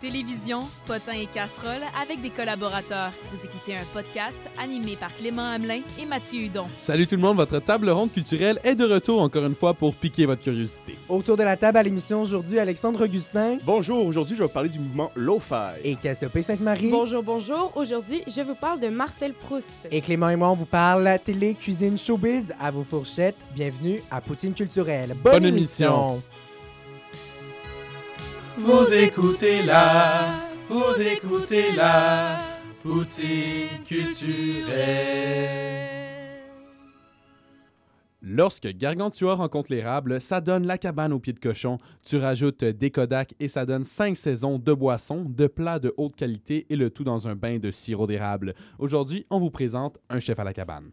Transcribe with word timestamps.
Télévision, 0.00 0.60
potins 0.86 1.14
et 1.14 1.26
casseroles 1.26 1.82
avec 2.00 2.20
des 2.20 2.28
collaborateurs. 2.28 3.10
Vous 3.32 3.38
écoutez 3.44 3.74
un 3.76 3.84
podcast 3.94 4.42
animé 4.62 4.94
par 4.94 5.14
Clément 5.14 5.42
Hamelin 5.50 5.80
et 5.98 6.04
Mathieu 6.04 6.42
Hudon. 6.42 6.66
Salut 6.76 7.06
tout 7.06 7.16
le 7.16 7.22
monde, 7.22 7.36
votre 7.36 7.58
table 7.60 7.88
ronde 7.88 8.12
culturelle 8.12 8.60
est 8.62 8.74
de 8.74 8.84
retour 8.84 9.22
encore 9.22 9.46
une 9.46 9.54
fois 9.54 9.72
pour 9.72 9.94
piquer 9.94 10.26
votre 10.26 10.42
curiosité. 10.42 10.96
Autour 11.08 11.38
de 11.38 11.42
la 11.44 11.56
table 11.56 11.78
à 11.78 11.82
l'émission 11.82 12.20
aujourd'hui, 12.20 12.58
Alexandre 12.58 13.04
Augustin 13.04 13.56
Bonjour, 13.64 14.04
aujourd'hui 14.06 14.34
je 14.36 14.40
vais 14.42 14.46
vous 14.46 14.52
parler 14.52 14.68
du 14.68 14.78
mouvement 14.78 15.10
Lo-Fi. 15.16 15.80
et 15.82 15.94
Cassiopée 15.96 16.42
Sainte-Marie. 16.42 16.90
Bonjour, 16.90 17.22
bonjour. 17.22 17.72
Aujourd'hui, 17.74 18.22
je 18.26 18.42
vous 18.42 18.54
parle 18.54 18.80
de 18.80 18.88
Marcel 18.88 19.32
Proust. 19.32 19.88
Et 19.90 20.02
Clément 20.02 20.28
et 20.28 20.36
moi, 20.36 20.50
on 20.50 20.54
vous 20.56 20.66
parle 20.66 21.08
télé, 21.24 21.54
cuisine, 21.54 21.96
showbiz, 21.96 22.52
à 22.60 22.70
vos 22.70 22.84
fourchettes. 22.84 23.36
Bienvenue 23.54 24.02
à 24.10 24.20
Poutine 24.20 24.52
culturelle. 24.52 25.14
Bonne, 25.22 25.32
Bonne 25.34 25.44
émission. 25.46 26.22
Vous 28.66 28.92
écoutez 28.92 29.62
là, 29.62 30.26
vous 30.68 31.00
écoutez 31.00 31.70
là, 31.76 32.40
Poutine 32.82 33.84
culturelle. 33.86 34.74
Lorsque 38.20 38.66
Gargantua 38.66 39.36
rencontre 39.36 39.70
l'érable, 39.70 40.20
ça 40.20 40.40
donne 40.40 40.66
la 40.66 40.78
cabane 40.78 41.12
au 41.12 41.20
pied 41.20 41.32
de 41.32 41.38
cochon. 41.38 41.78
Tu 42.02 42.16
rajoutes 42.16 42.64
des 42.64 42.90
Kodak 42.90 43.34
et 43.38 43.46
ça 43.46 43.66
donne 43.66 43.84
cinq 43.84 44.16
saisons 44.16 44.58
de 44.58 44.72
boissons, 44.72 45.24
de 45.24 45.46
plats 45.46 45.78
de 45.78 45.94
haute 45.96 46.16
qualité 46.16 46.66
et 46.68 46.74
le 46.74 46.90
tout 46.90 47.04
dans 47.04 47.28
un 47.28 47.36
bain 47.36 47.58
de 47.58 47.70
sirop 47.70 48.08
d'érable. 48.08 48.54
Aujourd'hui, 48.80 49.26
on 49.30 49.38
vous 49.38 49.50
présente 49.50 49.98
un 50.10 50.18
chef 50.18 50.40
à 50.40 50.44
la 50.44 50.52
cabane. 50.52 50.90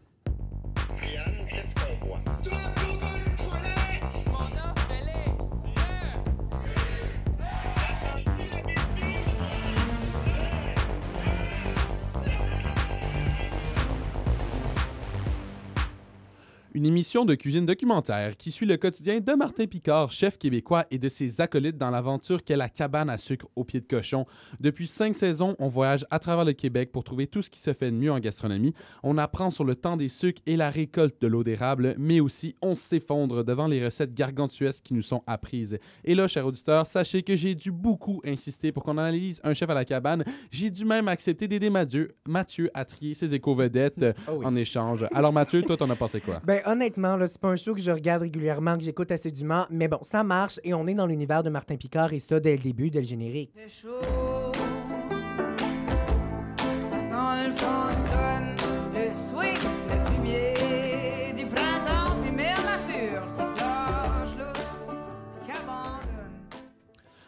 Une 16.76 16.86
émission 16.86 17.24
de 17.24 17.36
cuisine 17.36 17.66
documentaire 17.66 18.36
qui 18.36 18.50
suit 18.50 18.66
le 18.66 18.76
quotidien 18.76 19.20
de 19.20 19.32
Martin 19.34 19.66
Picard, 19.68 20.10
chef 20.10 20.38
québécois, 20.38 20.86
et 20.90 20.98
de 20.98 21.08
ses 21.08 21.40
acolytes 21.40 21.78
dans 21.78 21.90
l'aventure 21.90 22.42
qu'est 22.42 22.56
la 22.56 22.68
cabane 22.68 23.08
à 23.08 23.16
sucre 23.16 23.46
au 23.54 23.62
pied 23.62 23.80
de 23.80 23.86
cochon. 23.86 24.26
Depuis 24.58 24.88
cinq 24.88 25.14
saisons, 25.14 25.54
on 25.60 25.68
voyage 25.68 26.04
à 26.10 26.18
travers 26.18 26.44
le 26.44 26.52
Québec 26.52 26.90
pour 26.90 27.04
trouver 27.04 27.28
tout 27.28 27.42
ce 27.42 27.48
qui 27.50 27.60
se 27.60 27.72
fait 27.74 27.92
de 27.92 27.96
mieux 27.96 28.10
en 28.10 28.18
gastronomie. 28.18 28.74
On 29.04 29.18
apprend 29.18 29.50
sur 29.50 29.62
le 29.62 29.76
temps 29.76 29.96
des 29.96 30.08
sucres 30.08 30.42
et 30.46 30.56
la 30.56 30.68
récolte 30.68 31.22
de 31.22 31.28
l'eau 31.28 31.44
d'érable, 31.44 31.94
mais 31.96 32.18
aussi 32.18 32.56
on 32.60 32.74
s'effondre 32.74 33.44
devant 33.44 33.68
les 33.68 33.84
recettes 33.84 34.12
gargantuesques 34.12 34.82
qui 34.82 34.94
nous 34.94 35.02
sont 35.02 35.22
apprises. 35.28 35.78
Et 36.02 36.16
là, 36.16 36.26
chers 36.26 36.44
auditeurs, 36.44 36.88
sachez 36.88 37.22
que 37.22 37.36
j'ai 37.36 37.54
dû 37.54 37.70
beaucoup 37.70 38.20
insister 38.26 38.72
pour 38.72 38.82
qu'on 38.82 38.98
analyse 38.98 39.40
un 39.44 39.54
chef 39.54 39.70
à 39.70 39.74
la 39.74 39.84
cabane. 39.84 40.24
J'ai 40.50 40.72
dû 40.72 40.84
même 40.84 41.06
accepter 41.06 41.46
d'aider 41.46 41.70
Mathieu, 41.70 42.16
Mathieu 42.26 42.68
à 42.74 42.84
trier 42.84 43.14
ses 43.14 43.32
éco-vedettes 43.32 44.04
Oh 44.26 44.32
oui. 44.38 44.44
en 44.44 44.56
échange. 44.56 45.06
Alors 45.14 45.32
Mathieu, 45.32 45.62
toi, 45.62 45.76
t'en 45.76 45.88
as 45.88 45.94
pensé 45.94 46.20
quoi? 46.20 46.40
Ben 46.44 46.62
honnêtement, 46.64 47.18
c'est 47.26 47.40
pas 47.40 47.48
un 47.48 47.56
show 47.56 47.74
que 47.74 47.80
je 47.80 47.90
regarde 47.90 48.22
régulièrement, 48.22 48.76
que 48.76 48.84
j'écoute 48.84 49.10
assidûment, 49.10 49.66
mais 49.70 49.88
bon, 49.88 49.98
ça 50.02 50.24
marche 50.24 50.60
et 50.64 50.74
on 50.74 50.86
est 50.86 50.94
dans 50.94 51.06
l'univers 51.06 51.42
de 51.42 51.50
Martin 51.50 51.76
Picard 51.76 52.12
et 52.12 52.20
ça 52.20 52.40
dès 52.40 52.56
le 52.56 52.62
début, 52.62 52.90
dès 52.90 53.00
le 53.00 53.06
générique. 53.06 53.52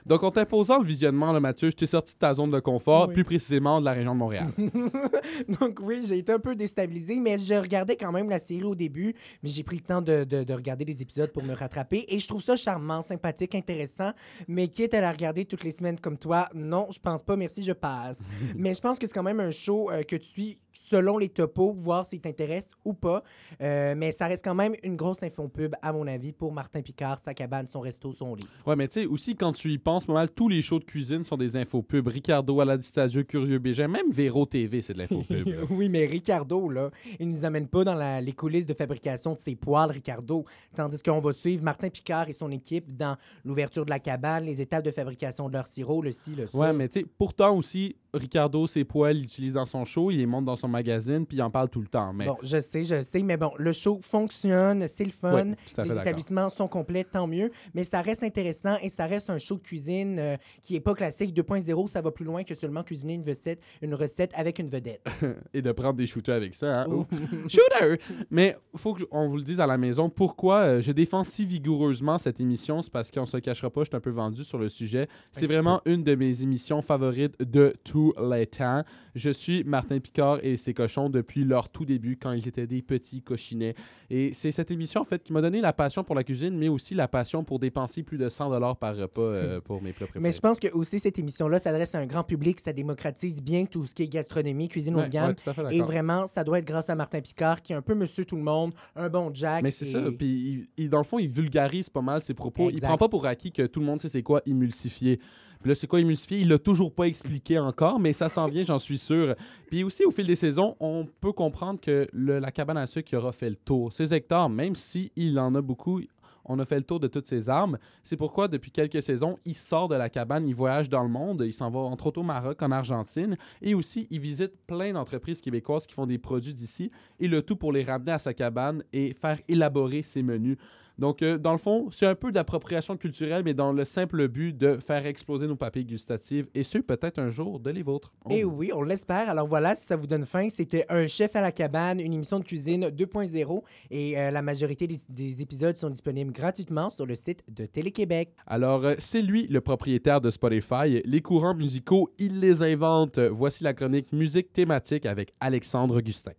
Donc, 0.06 0.22
en 0.22 0.30
t'imposant 0.30 0.78
le 0.78 0.86
visionnement, 0.86 1.32
là, 1.32 1.40
Mathieu, 1.40 1.70
je 1.70 1.76
t'ai 1.76 1.86
sorti 1.86 2.14
de 2.14 2.18
ta 2.18 2.32
zone 2.32 2.50
de 2.50 2.60
confort, 2.60 3.08
Oui. 3.08 3.14
plus 3.14 3.24
précisément 3.24 3.80
de 3.80 3.84
la 3.84 3.92
région 3.92 4.14
de 4.14 4.18
Montréal. 4.18 4.46
Donc 5.60 5.80
oui, 5.82 6.04
j'ai 6.06 6.18
été 6.18 6.32
un 6.32 6.38
peu 6.38 6.54
déstabilisé, 6.54 7.18
mais 7.20 7.38
je 7.38 7.54
regardais 7.54 7.96
quand 7.96 8.12
même 8.12 8.28
la 8.30 8.38
série 8.38 8.64
au 8.64 8.74
début, 8.74 9.14
mais 9.42 9.48
j'ai 9.48 9.62
pris 9.62 9.76
le 9.76 9.82
temps 9.82 10.02
de, 10.02 10.24
de- 10.24 10.44
de 10.44 10.54
regarder 10.54 10.84
les 10.84 11.02
épisodes 11.02 11.32
pour 11.32 11.42
me 11.42 11.54
rattraper 11.54 12.04
et 12.08 12.18
je 12.18 12.26
trouve 12.28 12.42
ça 12.42 12.56
charmant, 12.56 13.02
sympathique, 13.02 13.54
intéressant, 13.54 14.12
mais 14.48 14.68
quitte 14.68 14.94
à 14.94 15.00
la 15.00 15.12
regarder 15.12 15.44
toutes 15.44 15.64
les 15.64 15.72
semaines 15.72 15.98
comme 16.00 16.18
toi, 16.18 16.48
non, 16.54 16.86
je 16.90 16.98
pense 16.98 17.22
pas, 17.22 17.36
merci, 17.36 17.62
je 17.64 17.72
passe. 17.72 18.22
mais 18.56 18.74
je 18.74 18.80
pense 18.80 18.98
que 18.98 19.06
c'est 19.06 19.12
quand 19.14 19.22
même 19.22 19.40
un 19.40 19.50
show 19.50 19.90
euh, 19.90 20.02
que 20.02 20.16
tu 20.16 20.26
suis 20.26 20.58
selon 20.72 21.16
les 21.18 21.30
topos, 21.30 21.74
voir 21.76 22.04
s'il 22.06 22.20
t'intéresse 22.20 22.70
ou 22.84 22.92
pas, 22.92 23.22
Euh, 23.62 23.94
mais 23.96 24.12
ça 24.12 24.26
reste 24.26 24.44
quand 24.44 24.54
même 24.54 24.74
une 24.82 24.94
grosse 24.94 25.22
info-pub, 25.22 25.74
à 25.82 25.92
mon 25.92 26.06
avis, 26.06 26.32
pour 26.32 26.52
Martin 26.52 26.82
Picard, 26.82 27.18
sa 27.18 27.32
cabane, 27.34 27.66
son 27.66 27.80
resto, 27.80 28.12
son 28.12 28.34
livre. 28.34 28.48
Ouais, 28.66 28.76
mais 28.76 28.86
tu 28.86 29.00
sais, 29.00 29.06
aussi, 29.06 29.34
quand 29.34 29.52
tu 29.52 29.72
y 29.72 29.78
penses, 29.78 29.95
pas 30.04 30.12
mal, 30.12 30.30
tous 30.30 30.48
les 30.48 30.60
shows 30.60 30.78
de 30.80 30.84
cuisine 30.84 31.24
sont 31.24 31.36
des 31.36 31.56
infopubs. 31.56 32.06
Ricardo, 32.08 32.60
Aladistasio, 32.60 33.24
Curieux 33.24 33.58
Bégin, 33.58 33.88
même 33.88 34.10
Véro 34.10 34.44
TV, 34.44 34.82
c'est 34.82 34.92
de 34.92 34.98
l'infopub. 34.98 35.48
oui, 35.70 35.88
mais 35.88 36.04
Ricardo, 36.06 36.68
là, 36.68 36.90
il 37.18 37.30
nous 37.30 37.44
amène 37.44 37.68
pas 37.68 37.84
dans 37.84 37.94
la- 37.94 38.20
les 38.20 38.32
coulisses 38.32 38.66
de 38.66 38.74
fabrication 38.74 39.32
de 39.34 39.38
ses 39.38 39.56
poils, 39.56 39.90
Ricardo. 39.90 40.44
Tandis 40.74 41.02
qu'on 41.02 41.20
va 41.20 41.32
suivre 41.32 41.62
Martin 41.64 41.88
Picard 41.88 42.28
et 42.28 42.32
son 42.32 42.50
équipe 42.50 42.94
dans 42.96 43.16
l'ouverture 43.44 43.84
de 43.84 43.90
la 43.90 44.00
cabane, 44.00 44.44
les 44.44 44.60
étapes 44.60 44.84
de 44.84 44.90
fabrication 44.90 45.48
de 45.48 45.54
leur 45.54 45.66
sirop, 45.66 46.02
le 46.02 46.12
ci, 46.12 46.34
le 46.34 46.46
ça. 46.46 46.58
ouais, 46.58 46.72
mais 46.72 46.88
tu 46.88 47.00
sais, 47.00 47.06
pourtant 47.16 47.56
aussi, 47.56 47.96
Ricardo, 48.12 48.66
ses 48.66 48.84
poils, 48.84 49.16
il 49.18 49.24
utilise 49.24 49.52
dans 49.54 49.64
son 49.64 49.84
show, 49.84 50.10
il 50.10 50.18
les 50.18 50.26
monte 50.26 50.44
dans 50.46 50.56
son 50.56 50.68
magazine, 50.68 51.26
puis 51.26 51.36
il 51.36 51.42
en 51.42 51.50
parle 51.50 51.68
tout 51.68 51.80
le 51.80 51.86
temps. 51.88 52.12
Mais 52.12 52.26
Bon, 52.26 52.36
je 52.42 52.60
sais, 52.60 52.84
je 52.84 53.02
sais, 53.02 53.22
mais 53.22 53.36
bon, 53.36 53.52
le 53.58 53.72
show 53.72 53.98
fonctionne, 54.00 54.88
c'est 54.88 55.04
le 55.04 55.10
fun. 55.10 55.34
Ouais, 55.34 55.54
à 55.76 55.84
les 55.84 55.92
établissements 55.98 56.50
sont 56.50 56.66
complets, 56.68 57.04
tant 57.04 57.26
mieux. 57.26 57.50
Mais 57.74 57.84
ça 57.84 58.00
reste 58.00 58.22
intéressant 58.22 58.76
et 58.82 58.88
ça 58.90 59.06
reste 59.06 59.30
un 59.30 59.38
show 59.38 59.56
de 59.56 59.60
cuisine 59.62 59.85
euh, 59.88 60.36
qui 60.60 60.76
est 60.76 60.80
pas 60.80 60.94
classique. 60.94 61.34
2.0, 61.34 61.86
ça 61.86 62.00
va 62.00 62.10
plus 62.10 62.24
loin 62.24 62.44
que 62.44 62.54
seulement 62.54 62.82
cuisiner 62.82 63.14
une 63.14 63.26
recette, 63.26 63.60
une 63.82 63.94
recette 63.94 64.32
avec 64.34 64.58
une 64.58 64.68
vedette. 64.68 65.06
et 65.54 65.62
de 65.62 65.72
prendre 65.72 65.94
des 65.94 66.06
shooters 66.06 66.36
avec 66.36 66.54
ça. 66.54 66.82
Hein? 66.82 66.86
Oh. 66.90 67.06
Shooter! 67.48 68.00
Mais 68.30 68.56
faut 68.74 68.94
qu'on 68.94 69.28
vous 69.28 69.36
le 69.36 69.42
dise 69.42 69.60
à 69.60 69.66
la 69.66 69.78
maison. 69.78 70.08
Pourquoi 70.08 70.58
euh, 70.60 70.80
je 70.80 70.92
défends 70.92 71.24
si 71.24 71.44
vigoureusement 71.44 72.18
cette 72.18 72.40
émission? 72.40 72.82
C'est 72.82 72.92
parce 72.92 73.10
qu'on 73.10 73.26
se 73.26 73.36
cachera 73.38 73.70
pas, 73.70 73.82
je 73.82 73.86
suis 73.86 73.96
un 73.96 74.00
peu 74.00 74.10
vendu 74.10 74.44
sur 74.44 74.58
le 74.58 74.68
sujet. 74.68 75.08
C'est 75.32 75.46
vraiment 75.46 75.80
une 75.84 76.02
de 76.02 76.14
mes 76.14 76.42
émissions 76.42 76.82
favorites 76.82 77.34
de 77.40 77.74
tous 77.84 78.14
les 78.20 78.46
temps. 78.46 78.82
Je 79.16 79.30
suis 79.30 79.64
Martin 79.64 79.98
Picard 79.98 80.40
et 80.42 80.58
ses 80.58 80.74
cochons 80.74 81.08
depuis 81.08 81.42
leur 81.44 81.70
tout 81.70 81.86
début, 81.86 82.18
quand 82.18 82.32
ils 82.32 82.46
étaient 82.46 82.66
des 82.66 82.82
petits 82.82 83.22
cochinets. 83.22 83.74
Et 84.10 84.34
c'est 84.34 84.52
cette 84.52 84.70
émission, 84.70 85.00
en 85.00 85.04
fait, 85.04 85.22
qui 85.22 85.32
m'a 85.32 85.40
donné 85.40 85.62
la 85.62 85.72
passion 85.72 86.04
pour 86.04 86.14
la 86.14 86.22
cuisine, 86.22 86.56
mais 86.58 86.68
aussi 86.68 86.94
la 86.94 87.08
passion 87.08 87.42
pour 87.42 87.58
dépenser 87.58 88.02
plus 88.02 88.18
de 88.18 88.28
100 88.28 88.50
par 88.74 88.94
repas 88.94 89.22
euh, 89.22 89.60
pour 89.64 89.80
mes 89.82 89.92
plats 89.92 90.06
préférés. 90.06 90.22
Mais 90.22 90.32
je 90.32 90.40
pense 90.40 90.60
que 90.60 90.68
aussi 90.74 90.98
cette 90.98 91.18
émission-là 91.18 91.58
s'adresse 91.58 91.94
à 91.94 91.98
un 91.98 92.04
grand 92.06 92.24
public, 92.24 92.60
ça 92.60 92.74
démocratise 92.74 93.42
bien 93.42 93.64
tout 93.64 93.86
ce 93.86 93.94
qui 93.94 94.02
est 94.02 94.08
gastronomie, 94.08 94.68
cuisine 94.68 94.94
haut 94.96 94.98
Ouais, 94.98 95.06
de 95.06 95.12
gamme. 95.12 95.28
ouais, 95.28 95.34
tout 95.34 95.48
à 95.48 95.54
fait 95.54 95.74
et 95.74 95.80
vraiment, 95.80 96.26
ça 96.26 96.44
doit 96.44 96.58
être 96.58 96.66
grâce 96.66 96.90
à 96.90 96.94
Martin 96.94 97.22
Picard, 97.22 97.62
qui 97.62 97.72
est 97.72 97.76
un 97.76 97.82
peu 97.82 97.94
monsieur 97.94 98.26
tout 98.26 98.36
le 98.36 98.42
monde, 98.42 98.74
un 98.96 99.08
bon 99.08 99.30
Jack. 99.32 99.62
Mais 99.62 99.70
c'est 99.70 99.86
et- 99.88 99.92
ça. 99.92 100.00
Puis, 100.16 100.26
il- 100.28 100.68
il- 100.76 100.88
dans 100.90 100.98
le 100.98 101.04
fond, 101.04 101.18
il 101.18 101.28
vulgarise 101.28 101.88
pas 101.88 102.02
mal 102.02 102.20
ses 102.20 102.34
propos. 102.34 102.68
Il 102.68 102.74
Exact. 102.74 102.88
prend 102.88 102.98
pas 102.98 103.08
pour 103.08 103.24
acquis 103.26 103.50
que 103.50 103.66
tout 103.66 103.80
le 103.80 103.86
monde 103.86 104.00
sait 104.02 104.10
c'est 104.10 104.22
quoi 104.22 104.42
émulsifier. 104.44 105.20
Puis 105.60 105.68
là, 105.70 105.74
c'est 105.74 105.86
quoi 105.86 106.00
émulsifier? 106.00 106.40
Il 106.40 106.48
l'a 106.48 106.58
toujours 106.58 106.92
pas 106.92 107.04
expliqué 107.04 107.58
encore, 107.58 107.98
mais 107.98 108.12
ça 108.12 108.28
s'en 108.28 108.46
vient, 108.46 108.64
j'en 108.64 108.78
suis 108.78 108.98
sûr. 108.98 109.34
Puis 109.68 109.84
aussi, 109.84 110.04
au 110.04 110.10
fil 110.10 110.26
des 110.26 110.36
saisons, 110.36 110.76
on 110.80 111.06
peut 111.20 111.32
comprendre 111.32 111.80
que 111.80 112.08
la 112.12 112.50
cabane 112.50 112.78
à 112.78 112.86
sucre 112.86 113.16
aura 113.16 113.32
fait 113.32 113.50
le 113.50 113.56
tour. 113.56 113.92
Ces 113.92 114.14
hectares, 114.14 114.48
même 114.48 114.74
s'il 114.74 115.38
en 115.38 115.54
a 115.54 115.62
beaucoup, 115.62 116.00
on 116.48 116.58
a 116.60 116.64
fait 116.64 116.76
le 116.76 116.84
tour 116.84 117.00
de 117.00 117.08
toutes 117.08 117.26
ses 117.26 117.48
armes. 117.48 117.76
C'est 118.04 118.16
pourquoi, 118.16 118.46
depuis 118.46 118.70
quelques 118.70 119.02
saisons, 119.02 119.36
il 119.44 119.54
sort 119.54 119.88
de 119.88 119.96
la 119.96 120.08
cabane, 120.08 120.46
il 120.46 120.54
voyage 120.54 120.88
dans 120.88 121.02
le 121.02 121.08
monde. 121.08 121.42
Il 121.44 121.52
s'en 121.52 121.70
va 121.70 121.80
entre 121.80 122.06
autres 122.06 122.20
au 122.20 122.24
Maroc, 122.24 122.62
en 122.62 122.70
Argentine. 122.70 123.36
Et 123.62 123.74
aussi, 123.74 124.06
il 124.10 124.20
visite 124.20 124.52
plein 124.66 124.92
d'entreprises 124.92 125.40
québécoises 125.40 125.86
qui 125.86 125.94
font 125.94 126.06
des 126.06 126.18
produits 126.18 126.54
d'ici. 126.54 126.92
Et 127.18 127.26
le 127.26 127.42
tout 127.42 127.56
pour 127.56 127.72
les 127.72 127.82
ramener 127.82 128.12
à 128.12 128.20
sa 128.20 128.32
cabane 128.32 128.84
et 128.92 129.12
faire 129.14 129.40
élaborer 129.48 130.02
ses 130.02 130.22
menus. 130.22 130.56
Donc, 130.98 131.22
euh, 131.22 131.36
dans 131.36 131.52
le 131.52 131.58
fond, 131.58 131.88
c'est 131.90 132.06
un 132.06 132.14
peu 132.14 132.32
d'appropriation 132.32 132.96
culturelle, 132.96 133.42
mais 133.44 133.54
dans 133.54 133.72
le 133.72 133.84
simple 133.84 134.28
but 134.28 134.56
de 134.56 134.78
faire 134.78 135.04
exploser 135.06 135.46
nos 135.46 135.56
papilles 135.56 135.84
gustatives 135.84 136.48
et 136.54 136.64
ceux, 136.64 136.82
peut-être 136.82 137.18
un 137.18 137.28
jour, 137.28 137.60
de 137.60 137.70
les 137.70 137.82
vôtres. 137.82 138.14
Oh. 138.24 138.30
Et 138.30 138.44
oui, 138.44 138.70
on 138.74 138.82
l'espère. 138.82 139.28
Alors 139.28 139.46
voilà, 139.46 139.74
si 139.74 139.84
ça 139.84 139.96
vous 139.96 140.06
donne 140.06 140.24
faim, 140.24 140.48
c'était 140.48 140.86
Un 140.88 141.06
chef 141.06 141.36
à 141.36 141.40
la 141.40 141.52
cabane, 141.52 142.00
une 142.00 142.14
émission 142.14 142.38
de 142.38 142.44
cuisine 142.44 142.88
2.0. 142.88 143.62
Et 143.90 144.18
euh, 144.18 144.30
la 144.30 144.42
majorité 144.42 144.86
des, 144.86 144.98
des 145.08 145.42
épisodes 145.42 145.76
sont 145.76 145.90
disponibles 145.90 146.32
gratuitement 146.32 146.90
sur 146.90 147.04
le 147.04 147.14
site 147.14 147.44
de 147.48 147.66
Télé-Québec. 147.66 148.34
Alors, 148.46 148.84
euh, 148.84 148.94
c'est 148.98 149.22
lui 149.22 149.46
le 149.48 149.60
propriétaire 149.60 150.20
de 150.20 150.30
Spotify. 150.30 151.02
Les 151.04 151.20
courants 151.20 151.54
musicaux, 151.54 152.10
il 152.18 152.40
les 152.40 152.62
invente. 152.62 153.18
Voici 153.18 153.64
la 153.64 153.74
chronique 153.74 154.12
musique 154.12 154.52
thématique 154.52 155.04
avec 155.04 155.34
Alexandre 155.40 155.98
Augustin. 155.98 156.32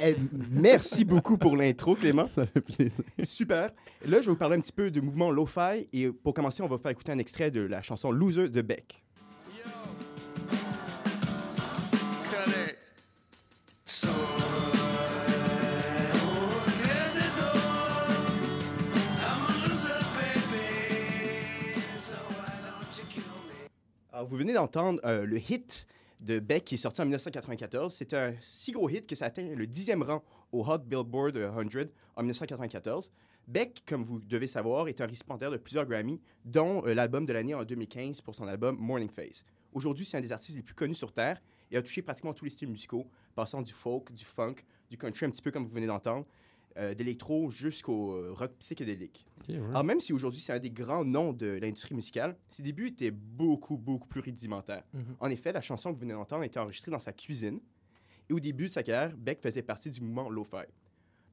Eh, 0.00 0.16
merci 0.50 1.04
beaucoup 1.04 1.36
pour 1.36 1.56
l'intro, 1.56 1.94
Clément. 1.94 2.26
Ça 2.26 2.46
fait 2.46 2.60
plaisir. 2.60 3.04
Super. 3.22 3.70
Là, 4.06 4.20
je 4.20 4.26
vais 4.26 4.32
vous 4.32 4.36
parler 4.36 4.56
un 4.56 4.60
petit 4.60 4.72
peu 4.72 4.90
du 4.90 5.02
mouvement 5.02 5.30
Lo-Fi. 5.30 5.88
Et 5.92 6.10
pour 6.10 6.34
commencer, 6.34 6.62
on 6.62 6.68
va 6.68 6.78
faire 6.78 6.90
écouter 6.90 7.12
un 7.12 7.18
extrait 7.18 7.50
de 7.50 7.60
la 7.60 7.82
chanson 7.82 8.10
Loser 8.10 8.48
de 8.48 8.62
Beck. 8.62 9.02
Vous 24.28 24.36
venez 24.36 24.52
d'entendre 24.52 25.00
euh, 25.04 25.24
le 25.24 25.38
hit 25.38 25.86
de 26.20 26.38
Beck 26.38 26.64
qui 26.64 26.74
est 26.74 26.78
sorti 26.78 27.00
en 27.00 27.04
1994. 27.04 27.94
C'est 27.94 28.14
un 28.14 28.34
si 28.40 28.72
gros 28.72 28.88
hit 28.88 29.06
que 29.06 29.14
ça 29.14 29.26
atteint 29.26 29.54
le 29.54 29.66
dixième 29.66 30.02
rang 30.02 30.22
au 30.52 30.64
Hot 30.64 30.78
Billboard 30.78 31.36
100 31.36 31.80
en 32.16 32.22
1994. 32.22 33.10
Beck, 33.48 33.82
comme 33.86 34.04
vous 34.04 34.20
devez 34.20 34.46
savoir, 34.46 34.88
est 34.88 35.00
un 35.00 35.06
récipiendaire 35.06 35.50
de 35.50 35.56
plusieurs 35.56 35.86
Grammy, 35.86 36.20
dont 36.44 36.86
euh, 36.86 36.94
l'album 36.94 37.26
de 37.26 37.32
l'année 37.32 37.54
en 37.54 37.64
2015 37.64 38.20
pour 38.20 38.34
son 38.34 38.46
album 38.46 38.76
Morning 38.78 39.10
Face. 39.10 39.44
Aujourd'hui, 39.72 40.04
c'est 40.04 40.18
un 40.18 40.20
des 40.20 40.30
artistes 40.30 40.56
les 40.56 40.62
plus 40.62 40.74
connus 40.74 40.94
sur 40.94 41.12
Terre 41.12 41.40
et 41.70 41.76
a 41.76 41.82
touché 41.82 42.02
pratiquement 42.02 42.34
tous 42.34 42.44
les 42.44 42.50
styles 42.50 42.68
musicaux, 42.68 43.08
passant 43.34 43.62
du 43.62 43.72
folk, 43.72 44.12
du 44.12 44.24
funk, 44.24 44.56
du 44.90 44.98
country, 44.98 45.26
un 45.26 45.30
petit 45.30 45.42
peu 45.42 45.50
comme 45.50 45.64
vous 45.64 45.74
venez 45.74 45.86
d'entendre, 45.86 46.26
euh, 46.76 46.94
d'électro 46.94 47.50
jusqu'au 47.50 48.12
euh, 48.12 48.32
rock 48.32 48.52
psychédélique. 48.58 49.26
Ouais. 49.48 49.56
Alors 49.70 49.84
même 49.84 50.00
si 50.00 50.12
aujourd'hui 50.12 50.40
c'est 50.40 50.52
un 50.52 50.58
des 50.58 50.70
grands 50.70 51.04
noms 51.04 51.32
de 51.32 51.58
l'industrie 51.60 51.94
musicale, 51.94 52.36
ses 52.48 52.62
débuts 52.62 52.88
étaient 52.88 53.10
beaucoup, 53.10 53.76
beaucoup 53.76 54.06
plus 54.06 54.20
rudimentaires. 54.20 54.84
Mhm. 54.94 55.16
En 55.18 55.28
effet, 55.30 55.52
la 55.52 55.60
chanson 55.60 55.90
que 55.90 55.94
vous 55.94 56.00
venez 56.02 56.12
d'entendre 56.12 56.42
a 56.42 56.46
été 56.46 56.58
enregistrée 56.58 56.90
dans 56.90 56.98
sa 57.00 57.12
cuisine. 57.12 57.60
Et 58.28 58.32
au 58.32 58.38
début 58.40 58.68
de 58.68 58.72
sa 58.72 58.82
carrière, 58.84 59.16
Beck 59.16 59.40
faisait 59.42 59.62
partie 59.62 59.90
du 59.90 60.00
mouvement 60.00 60.30
lo-fi. 60.30 60.64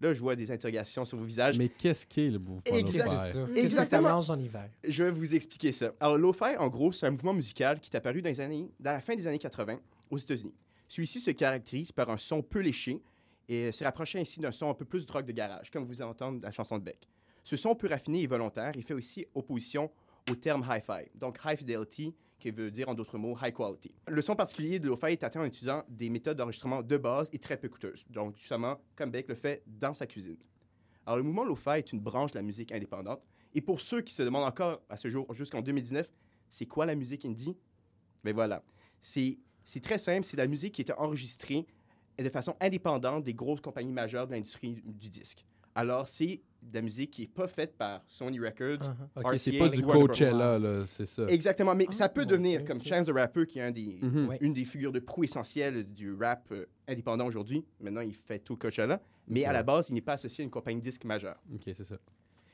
Là, 0.02 0.14
je 0.14 0.20
vois 0.20 0.36
des 0.36 0.52
interrogations 0.52 1.06
sur 1.06 1.18
vos 1.18 1.26
visages. 1.26 1.58
Mais 1.58 1.70
qu'est-ce 1.70 2.06
qu'est 2.06 2.30
le 2.30 2.40
mouvement 2.40 2.62
Exact- 2.66 3.06
lo-fi? 3.06 3.10
C'est 3.10 3.16
ça. 3.16 3.24
Qu'est-ce 3.34 3.54
que 3.54 3.56
ça 3.56 3.64
Exactement. 3.64 4.10
mange 4.10 4.30
en 4.32 4.40
hiver? 4.40 4.70
Je 4.88 5.04
vais 5.04 5.12
vous 5.12 5.36
expliquer 5.36 5.72
ça. 5.72 5.92
Alors, 6.00 6.18
lo-fi, 6.18 6.56
en 6.58 6.68
gros, 6.70 6.92
c'est 6.92 7.06
un 7.08 7.12
mouvement 7.12 7.34
musical 7.34 7.80
qui 7.80 7.90
est 7.92 7.96
apparu 7.98 8.22
dans, 8.22 8.30
les 8.30 8.40
années, 8.42 8.72
dans 8.80 8.92
la 8.92 9.00
fin 9.02 9.16
des 9.16 9.26
années 9.28 9.40
80 9.40 9.80
aux 10.10 10.18
États-Unis. 10.18 10.54
Celui-ci 10.88 11.20
se 11.20 11.32
caractérise 11.32 11.92
par 11.92 12.10
un 12.10 12.18
son 12.18 12.42
peu 12.42 12.60
léché 12.60 13.02
et 13.48 13.72
se 13.72 13.84
rapprochait 13.84 14.20
ainsi 14.20 14.40
d'un 14.40 14.52
son 14.52 14.70
un 14.70 14.74
peu 14.74 14.86
plus 14.86 15.06
rock 15.10 15.26
de 15.26 15.32
garage, 15.32 15.72
comme 15.72 15.86
vous 15.86 16.02
entendez 16.02 16.40
dans 16.40 16.48
la 16.48 16.52
chanson 16.52 16.78
de 16.78 16.84
Beck. 16.84 17.08
Ce 17.44 17.56
son 17.56 17.76
peu 17.76 17.88
raffiné 17.88 18.22
et 18.22 18.28
volontaire, 18.28 18.74
il 18.76 18.84
fait 18.84 18.94
aussi 18.94 19.26
opposition 19.34 19.92
au 20.30 20.36
terme 20.36 20.66
hi-fi, 20.70 21.10
donc 21.16 21.40
high 21.46 21.58
fidelity, 21.58 22.14
qui 22.40 22.52
veut 22.52 22.70
dire 22.70 22.90
en 22.90 22.94
d'autres 22.94 23.18
mots 23.18 23.38
high 23.42 23.54
quality. 23.54 23.96
Le 24.08 24.22
son 24.22 24.36
particulier 24.36 24.80
de 24.80 24.88
lo-fi 24.88 25.08
est 25.08 25.24
atteint 25.24 25.42
en 25.42 25.46
utilisant 25.46 25.84
des 25.88 26.10
méthodes 26.10 26.38
d'enregistrement 26.38 26.84
de 26.84 26.98
base 26.98 27.30
et 27.34 27.40
très 27.40 27.58
peu 27.58 27.70
coûteuses, 27.70 28.06
donc 28.10 28.36
justement 28.36 28.80
comme 28.96 29.12
Beck 29.12 29.28
le 29.30 29.36
fait 29.36 29.64
dans 29.66 29.94
sa 29.94 30.06
cuisine. 30.06 30.38
Alors 31.06 31.18
le 31.18 31.24
mouvement 31.24 31.46
lo-fi 31.46 31.78
est 31.78 31.94
une 31.94 32.02
branche 32.02 32.32
de 32.32 32.38
la 32.38 32.44
musique 32.44 32.72
indépendante 32.72 33.24
et 33.56 33.62
pour 33.62 33.80
ceux 33.80 34.02
qui 34.02 34.14
se 34.14 34.22
demandent 34.22 34.48
encore 34.48 34.82
à 34.90 34.98
ce 34.98 35.08
jour, 35.08 35.34
jusqu'en 35.34 35.62
2019, 35.62 36.12
c'est 36.50 36.66
quoi 36.66 36.86
la 36.86 36.96
musique 36.96 37.26
indie? 37.26 37.58
Ben 38.24 38.36
voilà. 38.36 38.62
C'est 39.00 39.40
très 39.82 39.98
simple, 39.98 40.26
c'est 40.26 40.38
la 40.38 40.48
musique 40.48 40.76
qui 40.76 40.82
était 40.82 40.94
enregistrée 40.94 41.66
de 42.24 42.30
façon 42.30 42.56
indépendante 42.60 43.24
des 43.24 43.34
grosses 43.34 43.62
compagnies 43.62 43.92
majeures 43.92 44.28
de 44.28 44.34
l'industrie 44.34 44.82
du 44.86 45.10
disque. 45.10 45.46
Alors, 45.76 46.08
c'est 46.08 46.42
de 46.64 46.74
la 46.74 46.82
musique 46.82 47.12
qui 47.12 47.22
n'est 47.22 47.28
pas 47.28 47.48
faite 47.48 47.78
par 47.78 48.02
Sony 48.08 48.40
Records. 48.40 48.80
Uh-huh. 48.80 49.24
Ok, 49.24 49.38
c'est 49.38 49.52
RCA, 49.52 49.60
pas 49.60 49.70
du. 49.70 49.82
Coachella, 49.84 50.58
là, 50.58 50.84
c'est 50.88 51.06
ça. 51.06 51.26
Exactement, 51.28 51.76
mais 51.76 51.86
ça 51.92 52.06
Ah, 52.06 52.10
peut 52.10 52.26
devenir, 52.26 52.66
comme. 52.66 52.82
Chance 52.84 53.06
the 53.06 53.12
Rapper, 53.12 53.46
qui 53.46 53.60
est 53.60 53.62
un 53.62 53.70
des, 53.72 54.00
Mhm. 54.02 54.28
Ouais. 54.28 54.38
une 54.42 54.54
des 54.56 54.66
figures 54.66 54.92
de 54.92 55.00
proue 55.00 55.24
essentielles 55.26 55.84
du 55.84 56.16
rap 56.16 56.48
euh, 56.52 56.66
indépendant 56.88 57.28
aujourd'hui. 57.28 57.64
Maintenant, 57.80 58.02
il 58.02 58.16
fait 58.16 58.40
tout 58.40 58.56
Coachella. 58.58 59.00
Mais 59.28 59.46
à 59.46 59.54
la 59.54 59.62
base, 59.62 59.90
il 59.90 59.94
n'est 59.94 60.02
pas 60.02 60.14
associé 60.14 60.42
à 60.42 60.46
une 60.46 60.50
compagnie 60.50 60.82
disque 60.82 61.06
majeure. 61.06 61.38
Ok, 61.54 61.62
c'est 61.66 61.86
ça. 61.86 61.98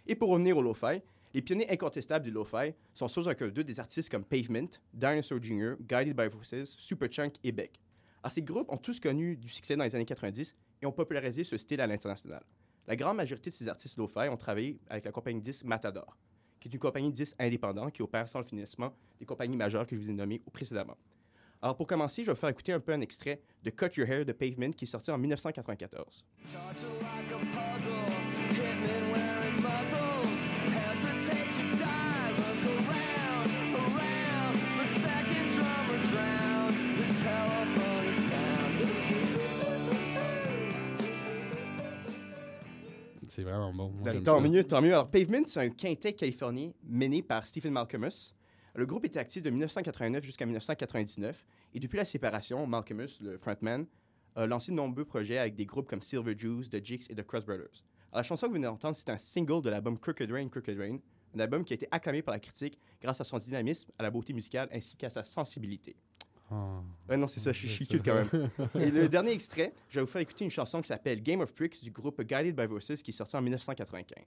Et 0.06 0.16
pour 0.16 0.30
revenir 0.30 0.58
au 0.58 0.62
lo-fi, 0.62 1.02
les 1.34 1.42
pionniers 1.42 1.72
incontestables 1.72 2.26
du 2.26 2.32
lo-fi 2.32 2.74
sont 2.94 3.08
sans 3.08 3.26
aucun 3.30 3.48
doute 3.48 3.66
des 3.68 3.80
artistes 3.80 4.10
comme 4.10 4.26
Pavement, 4.26 4.68
Dinosaur 4.94 5.42
Jr., 5.42 5.76
Guided 5.80 6.16
by 6.18 6.28
Voices, 6.28 6.76
Superchunk 6.78 7.36
et 7.44 7.54
Beck. 7.54 7.80
Alors, 8.24 8.32
ces 8.32 8.42
groupes 8.42 8.72
ont 8.72 8.78
tous 8.78 9.02
connu 9.02 9.36
du 9.36 9.50
succès 9.50 9.76
dans 9.76 9.84
les 9.84 9.94
années 9.96 10.06
90 10.06 10.56
et 10.82 10.86
ont 10.86 10.94
popularisé 10.94 11.44
ce 11.44 11.58
style 11.58 11.82
à 11.82 11.88
l'international. 11.88 12.42
La 12.88 12.96
grande 12.96 13.18
majorité 13.18 13.50
de 13.50 13.56
ces 13.56 13.68
artistes 13.68 13.98
lo-fi 13.98 14.30
ont 14.30 14.38
travaillé 14.38 14.80
avec 14.90 15.04
la 15.04 15.12
compagnie 15.12 15.42
disque 15.42 15.66
Matador, 15.66 16.18
qui 16.62 16.70
est 16.70 16.74
une 16.74 16.80
compagnie 16.80 17.12
disque 17.12 17.36
indépendante 17.38 17.92
qui 17.92 18.02
opère 18.02 18.30
sans 18.30 18.40
le 18.40 18.46
financement 18.46 18.94
des 19.20 19.26
compagnies 19.26 19.58
majeures 19.58 19.86
que 19.86 19.96
je 19.96 20.02
vous 20.02 20.10
ai 20.10 20.14
nommées 20.14 20.42
précédemment. 20.54 20.98
Alors, 21.62 21.76
pour 21.76 21.86
commencer, 21.86 22.24
je 22.24 22.28
vais 22.28 22.34
vous 22.34 22.40
faire 22.40 22.50
écouter 22.50 22.72
un 22.72 22.80
peu 22.80 22.94
un 22.94 23.02
extrait 23.02 23.42
de 23.62 23.70
Cut 23.70 23.90
Your 23.98 24.08
Hair 24.08 24.26
de 24.26 24.32
Pavement 24.32 24.72
qui 24.72 24.86
est 24.86 24.88
sorti 24.88 25.12
en 25.12 25.18
1994. 25.18 26.26
C'est 43.34 43.42
vraiment 43.42 43.74
bon. 43.74 43.90
Moi, 43.90 44.14
tant 44.22 44.40
ça. 44.40 44.48
mieux, 44.48 44.64
tant 44.64 44.80
mieux. 44.80 44.94
Alors, 44.94 45.10
Pavement, 45.10 45.44
c'est 45.46 45.60
un 45.60 45.70
quintet 45.70 46.14
californien 46.14 46.72
mené 46.84 47.24
par 47.24 47.48
Stephen 47.48 47.74
Malcolmus. 47.74 48.36
Le 48.76 48.86
groupe 48.86 49.06
était 49.06 49.18
actif 49.18 49.42
de 49.42 49.50
1989 49.50 50.24
jusqu'à 50.24 50.46
1999. 50.46 51.44
Et 51.74 51.80
depuis 51.80 51.98
la 51.98 52.06
séparation, 52.06 52.68
Malcolmus, 52.68 53.10
le 53.22 53.40
frontman, 53.40 53.88
a 54.36 54.46
lancé 54.46 54.72
de 54.72 54.76
nombreux 54.76 55.06
projets 55.06 55.40
avec 55.40 55.56
des 55.56 55.66
groupes 55.66 55.88
comme 55.88 56.04
Silver 56.04 56.36
Juice, 56.38 56.70
The 56.70 56.86
Jigs 56.86 57.08
et 57.10 57.16
The 57.16 57.24
Cross 57.24 57.46
Brothers. 57.46 57.84
Alors, 58.12 58.20
la 58.20 58.24
chanson 58.24 58.46
que 58.46 58.52
vous 58.52 58.56
venez 58.56 58.68
d'entendre, 58.68 58.96
c'est 58.96 59.10
un 59.10 59.18
single 59.18 59.64
de 59.64 59.72
l'album 59.72 59.98
Crooked 59.98 60.32
Rain, 60.32 60.48
Crooked 60.50 60.78
Rain, 60.78 61.00
un 61.36 61.40
album 61.40 61.66
qui 61.66 61.74
a 61.74 61.76
été 61.76 61.88
acclamé 61.90 62.22
par 62.22 62.36
la 62.36 62.40
critique 62.40 62.78
grâce 63.02 63.20
à 63.20 63.24
son 63.24 63.40
dynamisme, 63.40 63.90
à 63.98 64.04
la 64.04 64.12
beauté 64.12 64.34
musicale 64.34 64.70
ainsi 64.72 64.96
qu'à 64.96 65.10
sa 65.10 65.24
sensibilité. 65.24 65.96
Ah. 66.52 66.82
Ouais, 67.10 67.18
non, 67.18 67.28
c'est 67.28 67.40
ça, 67.40 67.52
je 67.52 67.60
suis- 67.60 67.68
je 67.68 67.74
suis 67.74 67.88
cute 67.88 68.04
quand 68.06 68.14
même. 68.16 68.30
Et 68.80 68.92
le 68.92 69.10
dernier 69.10 69.32
extrait, 69.32 69.74
je 69.90 69.96
vais 69.96 70.02
vous 70.02 70.12
faire 70.12 70.22
écouter 70.22 70.44
une 70.46 70.52
chanson 70.52 70.82
qui 70.82 70.88
s'appelle 70.88 71.22
Game 71.24 71.42
of 71.42 71.54
Pricks 71.54 71.82
du 71.84 71.92
groupe 71.92 72.22
Guided 72.22 72.56
by 72.56 72.66
Voices 72.66 73.02
qui 73.04 73.12
est 73.12 73.14
sorti 73.14 73.36
en 73.36 73.42
1995. 73.42 74.24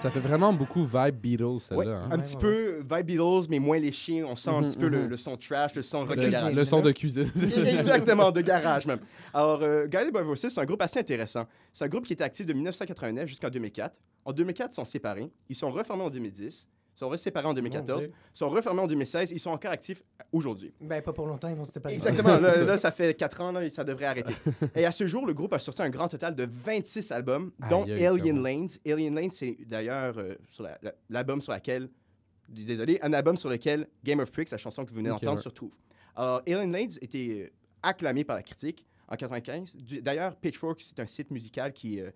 Ça 0.00 0.10
fait 0.10 0.20
vraiment 0.20 0.52
beaucoup 0.54 0.82
vibe 0.84 1.16
Beatles, 1.20 1.44
Ouais, 1.44 1.58
celle-là. 1.60 1.96
hein. 1.98 2.08
un 2.10 2.16
Ouais, 2.16 2.22
petit 2.22 2.34
ouais, 2.36 2.40
peu 2.40 2.78
vibe 2.96 3.06
Beatles, 3.06 3.46
mais 3.50 3.58
moins 3.58 3.78
léché. 3.78 4.24
On 4.24 4.34
sent 4.34 4.48
un 4.50 4.60
Mhm, 4.62 4.66
petit 4.66 4.78
peu 4.78 4.88
le, 4.88 5.02
mhm. 5.02 5.08
le 5.10 5.16
son 5.18 5.36
trash, 5.36 5.74
le 5.74 5.82
son 5.82 6.06
rock 6.06 6.16
de 6.16 6.28
garage. 6.28 6.54
le 6.54 6.64
son 6.64 6.80
de 6.80 6.90
cuisine. 6.92 7.30
Exactement, 7.66 8.30
de 8.32 8.40
garage 8.40 8.86
même. 8.86 9.00
Alors, 9.34 9.60
euh, 9.62 9.86
Guided 9.86 10.12
by 10.14 10.22
Voices, 10.22 10.48
c'est 10.48 10.58
un 10.58 10.64
groupe 10.64 10.80
assez 10.80 10.98
intéressant. 11.00 11.44
C'est 11.74 11.84
un 11.84 11.88
groupe 11.88 12.06
qui 12.06 12.14
était 12.14 12.24
actif 12.24 12.46
de 12.46 12.54
1989 12.54 13.28
jusqu'en 13.28 13.50
2004. 13.50 14.00
En 14.24 14.32
2004, 14.32 14.70
ils 14.72 14.74
sont 14.74 14.84
séparés. 14.86 15.30
Ils 15.50 15.56
sont 15.56 15.70
reformés 15.70 16.04
en 16.04 16.10
2010. 16.10 16.66
Sont 17.00 17.16
séparés 17.16 17.46
en 17.46 17.54
2014. 17.54 18.00
Dieu. 18.00 18.12
Ils 18.34 18.36
sont 18.38 18.50
refermés 18.50 18.82
en 18.82 18.86
2016. 18.86 19.32
Ils 19.32 19.40
sont 19.40 19.50
encore 19.50 19.70
actifs 19.70 20.02
aujourd'hui. 20.32 20.72
Ben, 20.82 21.00
pas 21.00 21.12
pour 21.14 21.26
longtemps, 21.26 21.48
ils 21.48 21.54
vont 21.56 21.64
se 21.64 21.72
séparer. 21.72 21.94
Exactement. 21.94 22.28
Là, 22.36 22.52
ça. 22.52 22.64
là, 22.64 22.76
ça 22.76 22.90
fait 22.92 23.14
4 23.16 23.40
ans, 23.40 23.52
là, 23.52 23.64
et 23.64 23.70
ça 23.70 23.84
devrait 23.84 24.04
arrêter. 24.04 24.34
et 24.74 24.84
à 24.84 24.92
ce 24.92 25.06
jour, 25.06 25.26
le 25.26 25.32
groupe 25.32 25.52
a 25.54 25.58
sorti 25.58 25.80
un 25.80 25.88
grand 25.88 26.08
total 26.08 26.34
de 26.34 26.46
26 26.50 27.10
albums, 27.12 27.52
dont 27.70 27.84
Aïe, 27.84 28.04
Alien 28.04 28.42
Lanes. 28.42 28.68
Alien 28.86 29.14
Lanes, 29.14 29.30
c'est 29.30 29.56
d'ailleurs 29.66 30.18
euh, 30.18 30.34
sur 30.48 30.62
la- 30.64 30.78
la- 30.82 30.94
l'album 31.08 31.40
sur 31.40 31.52
laquelle. 31.52 31.88
Désolé, 32.48 32.98
un 33.02 33.12
album 33.12 33.36
sur 33.36 33.48
lequel 33.48 33.86
Game 34.04 34.18
of 34.20 34.30
Pricks, 34.30 34.50
la 34.50 34.58
chanson 34.58 34.84
que 34.84 34.90
vous 34.90 34.96
venez 34.96 35.08
d'entendre, 35.08 35.36
ouais. 35.36 35.42
se 35.42 35.48
retrouve. 35.48 35.72
Alors, 36.16 36.42
Alien 36.46 36.72
Lanes 36.72 36.90
était 37.00 37.44
euh, 37.46 37.50
acclamé 37.82 38.24
par 38.24 38.36
la 38.36 38.42
critique 38.42 38.84
en 39.08 39.14
95. 39.16 39.76
Du- 39.76 40.02
D'ailleurs, 40.02 40.36
Pitchfork, 40.36 40.80
c'est 40.82 40.98
un 41.00 41.06
site 41.06 41.30
musical 41.30 41.72
qui, 41.72 42.00
euh, 42.00 42.10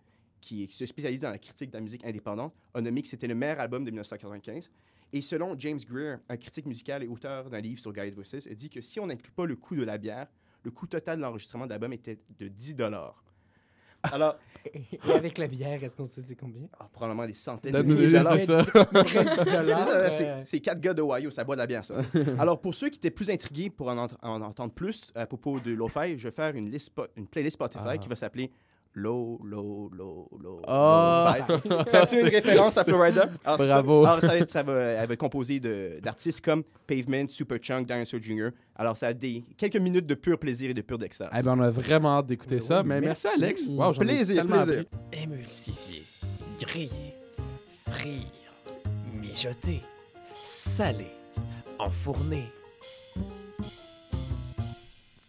qui, 0.44 0.68
se 0.70 0.84
spécialise 0.86 1.18
dans 1.20 1.30
la 1.30 1.38
critique 1.38 1.70
de 1.70 1.76
la 1.76 1.80
musique 1.80 2.04
indépendante, 2.04 2.54
a 2.74 2.80
nommé 2.80 3.00
que 3.02 3.08
c'était 3.08 3.26
le 3.26 3.34
meilleur 3.34 3.60
album 3.60 3.82
de 3.84 3.90
1995. 3.90 4.70
Et 5.12 5.22
selon 5.22 5.54
James 5.58 5.78
Greer, 5.88 6.16
un 6.28 6.36
critique 6.36 6.66
musical 6.66 7.02
et 7.02 7.06
auteur 7.08 7.48
d'un 7.48 7.60
livre 7.60 7.80
sur 7.80 7.92
Guided 7.92 8.14
Voices, 8.14 8.46
il 8.48 8.54
dit 8.56 8.68
que 8.68 8.80
si 8.80 9.00
on 9.00 9.06
n'inclut 9.06 9.30
pas 9.32 9.46
le 9.46 9.56
coût 9.56 9.74
de 9.76 9.84
la 9.84 9.96
bière, 9.96 10.26
le 10.64 10.70
coût 10.70 10.86
total 10.86 11.16
de 11.18 11.22
l'enregistrement 11.22 11.64
de 11.64 11.70
l'album 11.70 11.92
était 11.92 12.18
de 12.38 12.48
10 12.48 12.74
dollars. 12.74 13.22
Alors, 14.12 14.36
Et 14.74 14.98
avec 15.14 15.38
la 15.38 15.46
bière, 15.48 15.82
est-ce 15.82 15.96
qu'on 15.96 16.04
sait 16.04 16.20
c'est 16.20 16.34
combien? 16.36 16.68
ah, 16.78 16.88
probablement 16.92 17.26
des 17.26 17.32
centaines 17.32 17.72
de 17.72 17.82
milliers 17.82 18.08
de 18.08 18.12
dollars. 18.18 18.38
c'est 20.10 20.44
ça. 20.44 20.58
Quatre 20.60 20.80
gars 20.80 20.92
d'Ohio, 20.94 21.30
ça 21.30 21.42
boit 21.44 21.56
de 21.56 21.60
la 21.60 21.66
bière, 21.66 21.84
ça. 21.84 22.02
Alors, 22.38 22.60
pour 22.60 22.74
ceux 22.74 22.90
qui 22.90 22.98
étaient 22.98 23.10
plus 23.10 23.30
intrigués 23.30 23.70
pour 23.70 23.88
en, 23.88 23.96
ent- 24.04 24.08
en 24.22 24.42
entendre 24.42 24.72
plus 24.74 25.10
à 25.14 25.26
propos 25.26 25.58
de 25.60 25.70
Lo-Fi, 25.72 26.18
je 26.18 26.28
vais 26.28 26.34
faire 26.34 26.54
une, 26.54 26.68
liste 26.70 26.92
spo- 26.94 27.08
une 27.16 27.26
playlist 27.26 27.54
Spotify 27.54 27.84
Ah. 27.88 27.98
qui 27.98 28.08
va 28.08 28.14
s'appeler 28.16 28.50
Low, 28.96 29.40
Low, 29.44 29.90
Low, 29.92 30.28
Low. 30.40 30.62
Ah. 30.68 31.36
Lo-Fi. 31.48 31.68
C'est 32.08 32.20
une 32.20 32.28
référence 32.28 32.78
à 32.78 32.84
Florida? 32.84 33.28
Alors, 33.44 33.58
ça- 33.58 33.66
Bravo. 33.82 34.04
alors, 34.04 34.20
ça, 34.20 34.26
va 34.28 34.36
être, 34.38 34.50
ça 34.50 34.62
va, 34.62 34.72
elle 34.80 35.08
va 35.08 35.14
être 35.14 35.18
composée 35.20 35.58
de- 35.58 35.98
d'artistes 36.00 36.40
comme 36.40 36.62
Pavement, 36.86 37.24
Superchunk, 37.28 37.86
Dinosaur 37.86 38.20
Jr. 38.22 38.50
Alors, 38.76 38.96
ça 38.96 39.08
a 39.08 39.12
des, 39.12 39.42
quelques 39.56 39.76
minutes 39.78 40.06
de 40.06 40.14
pur 40.14 40.38
plaisir 40.38 40.70
et 40.70 40.74
de 40.74 40.82
pur 40.82 41.02
extase. 41.02 41.28
Eh 41.36 41.42
ben, 41.42 41.56
on 41.58 41.60
a 41.62 41.70
vraiment 41.70 42.18
hâte 42.18 42.26
d'écouter 42.26 42.56
Oui, 42.56 42.62
ça. 42.62 42.82
Mais 42.84 43.00
merci, 43.00 43.26
merci. 43.26 43.42
Alex. 43.42 43.68
Wow, 43.70 43.92
Plaisir, 43.94 44.46
plaisir. 44.46 44.84
Émulsifier, 45.12 46.04
griller, 46.60 47.14
frire, 47.90 48.14
mijoter, 49.20 49.80
saler, 50.32 51.10
enfourner. 51.80 52.44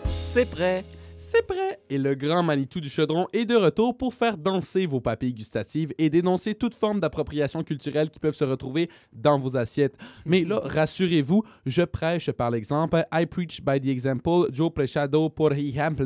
C'est 0.04 0.50
prêt, 0.50 0.84
c'est 1.26 1.46
prêt! 1.46 1.80
Et 1.90 1.98
le 1.98 2.14
grand 2.14 2.44
Manitou 2.44 2.80
du 2.80 2.88
chaudron 2.88 3.28
est 3.34 3.46
de 3.46 3.56
retour 3.56 3.98
pour 3.98 4.14
faire 4.14 4.38
danser 4.38 4.86
vos 4.86 5.02
papilles 5.02 5.34
gustatives 5.34 5.92
et 5.98 6.10
dénoncer 6.10 6.54
toute 6.54 6.76
forme 6.76 7.00
d'appropriation 7.00 7.64
culturelle 7.64 8.12
qui 8.12 8.20
peuvent 8.20 8.36
se 8.36 8.44
retrouver 8.44 8.90
dans 9.12 9.40
vos 9.40 9.58
assiettes. 9.58 9.96
Mais 10.26 10.44
là, 10.44 10.62
rassurez-vous, 10.64 11.44
je 11.66 11.82
prêche 11.82 12.32
par 12.32 12.52
l'exemple. 12.52 13.04
I 13.12 13.26
preach 13.26 13.62
by 13.64 13.82
the 13.82 13.88
example. 13.88 14.48
Joe 14.52 14.72
Prechado 14.72 15.30
por 15.30 15.54
ejemplo. 15.54 16.06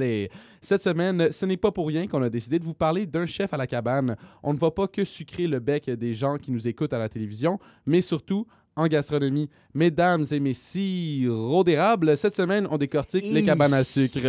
Cette 0.62 0.84
semaine, 0.84 1.32
ce 1.32 1.46
n'est 1.46 1.58
pas 1.58 1.72
pour 1.72 1.88
rien 1.88 2.08
qu'on 2.08 2.22
a 2.22 2.30
décidé 2.30 2.58
de 2.58 2.64
vous 2.64 2.74
parler 2.74 3.06
d'un 3.06 3.26
chef 3.26 3.54
à 3.54 3.58
la 3.58 3.68
cabane. 3.68 4.16
On 4.42 4.54
ne 4.54 4.60
va 4.60 4.72
pas 4.72 4.88
que 4.88 5.04
sucrer 5.04 5.48
le 5.48 5.60
bec 5.60 5.90
des 5.90 6.14
gens 6.14 6.38
qui 6.38 6.52
nous 6.52 6.68
écoutent 6.68 6.94
à 6.94 7.00
la 7.00 7.10
télévision, 7.10 7.60
mais 7.86 8.02
surtout 8.02 8.48
en 8.80 8.88
gastronomie. 8.88 9.50
Mesdames 9.74 10.26
et 10.32 10.40
messieurs, 10.40 10.60
sirop 10.60 11.64
d'érable, 11.64 12.18
cette 12.18 12.36
semaine, 12.36 12.68
on 12.72 12.78
décortique 12.78 13.26
les 13.26 13.44
cabanes 13.44 13.74
à 13.74 13.84
sucre. 13.84 14.20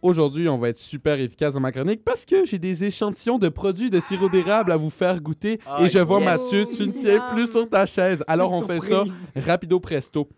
Aujourd'hui, 0.00 0.48
on 0.48 0.58
va 0.58 0.70
être 0.70 0.78
super 0.78 1.20
efficace 1.20 1.54
dans 1.54 1.60
ma 1.60 1.70
chronique 1.70 2.02
parce 2.04 2.26
que 2.26 2.44
j'ai 2.44 2.58
des 2.58 2.82
échantillons 2.82 3.38
de 3.38 3.48
produits 3.48 3.88
de 3.88 4.00
sirop 4.00 4.28
d'érable 4.28 4.72
à 4.72 4.76
vous 4.76 4.90
faire 4.90 5.20
goûter. 5.20 5.60
Ah, 5.64 5.78
et 5.80 5.88
je 5.88 6.00
vois, 6.00 6.18
yes! 6.18 6.26
Mathieu, 6.26 6.66
tu 6.76 6.88
ne 6.88 6.92
tiens 6.92 7.20
plus 7.32 7.48
sur 7.50 7.68
ta 7.68 7.86
chaise. 7.86 8.24
Alors, 8.26 8.52
on 8.52 8.66
fait 8.66 8.80
ça 8.80 9.04
rapido 9.36 9.78
presto. 9.78 10.28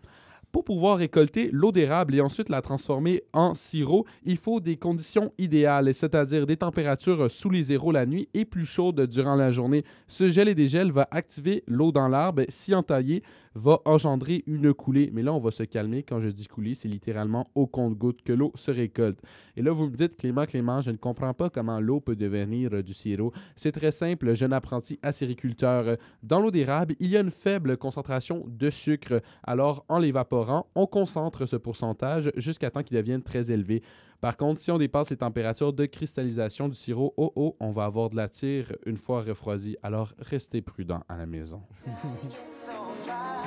Pour 0.55 0.63
pouvoir 0.63 0.99
récolter 0.99 1.49
l'eau 1.51 1.73
d'érable 1.73 2.15
et 2.15 2.21
ensuite 2.21 2.47
la 2.47 2.61
transformer 2.61 3.23
en 3.33 3.55
sirop, 3.55 4.05
il 4.23 4.37
faut 4.37 4.61
des 4.61 4.77
conditions 4.77 5.33
idéales, 5.37 5.93
c'est-à-dire 5.93 6.45
des 6.45 6.55
températures 6.55 7.29
sous 7.29 7.49
les 7.49 7.63
zéros 7.63 7.91
la 7.91 8.05
nuit 8.05 8.29
et 8.33 8.45
plus 8.45 8.63
chaudes 8.63 9.01
durant 9.01 9.35
la 9.35 9.51
journée. 9.51 9.83
Ce 10.07 10.29
gel 10.29 10.47
et 10.47 10.55
dégel 10.55 10.93
va 10.93 11.09
activer 11.11 11.65
l'eau 11.67 11.91
dans 11.91 12.07
l'arbre. 12.07 12.43
Si 12.47 12.73
entaillé, 12.73 13.21
va 13.55 13.79
engendrer 13.85 14.43
une 14.45 14.73
coulée. 14.73 15.09
Mais 15.13 15.23
là, 15.23 15.33
on 15.33 15.39
va 15.39 15.51
se 15.51 15.63
calmer. 15.63 16.03
Quand 16.03 16.19
je 16.19 16.27
dis 16.27 16.47
coulée, 16.47 16.75
c'est 16.75 16.87
littéralement 16.89 17.49
au 17.55 17.65
compte-goutte 17.67 18.21
que 18.21 18.33
l'eau 18.33 18.51
se 18.55 18.69
récolte. 18.71 19.19
Et 19.55 19.61
là, 19.61 19.71
vous 19.71 19.89
me 19.89 19.95
dites, 19.95 20.17
Clément, 20.17 20.45
Clément, 20.45 20.81
je 20.81 20.91
ne 20.91 20.97
comprends 20.97 21.33
pas 21.33 21.49
comment 21.49 21.79
l'eau 21.79 22.01
peut 22.01 22.15
devenir 22.15 22.73
euh, 22.73 22.83
du 22.83 22.93
sirop. 22.93 23.31
C'est 23.55 23.71
très 23.71 23.91
simple, 23.91 24.35
jeune 24.35 24.53
apprenti 24.53 24.99
acériculteur. 25.01 25.87
Euh, 25.87 25.95
Dans 26.21 26.41
l'eau 26.41 26.51
d'érable, 26.51 26.95
il 26.99 27.09
y 27.09 27.17
a 27.17 27.21
une 27.21 27.31
faible 27.31 27.77
concentration 27.77 28.43
de 28.47 28.69
sucre. 28.69 29.21
Alors, 29.43 29.85
en 29.87 29.99
l'évaporant, 29.99 30.67
on 30.75 30.85
concentre 30.85 31.45
ce 31.45 31.55
pourcentage 31.55 32.31
jusqu'à 32.35 32.69
temps 32.69 32.83
qu'il 32.83 32.97
devienne 32.97 33.23
très 33.23 33.51
élevé. 33.51 33.81
Par 34.21 34.37
contre, 34.37 34.59
si 34.59 34.71
on 34.71 34.77
dépasse 34.77 35.11
les 35.11 35.17
températures 35.17 35.73
de 35.73 35.85
cristallisation 35.85 36.67
du 36.67 36.75
sirop, 36.75 37.13
oh 37.17 37.31
oh, 37.35 37.55
on 37.59 37.71
va 37.71 37.85
avoir 37.85 38.09
de 38.09 38.15
la 38.15 38.27
tire 38.27 38.71
une 38.85 38.97
fois 38.97 39.21
refroidi. 39.21 39.77
Alors, 39.83 40.13
restez 40.17 40.61
prudent 40.61 41.03
à 41.07 41.17
la 41.17 41.25
maison. 41.25 41.61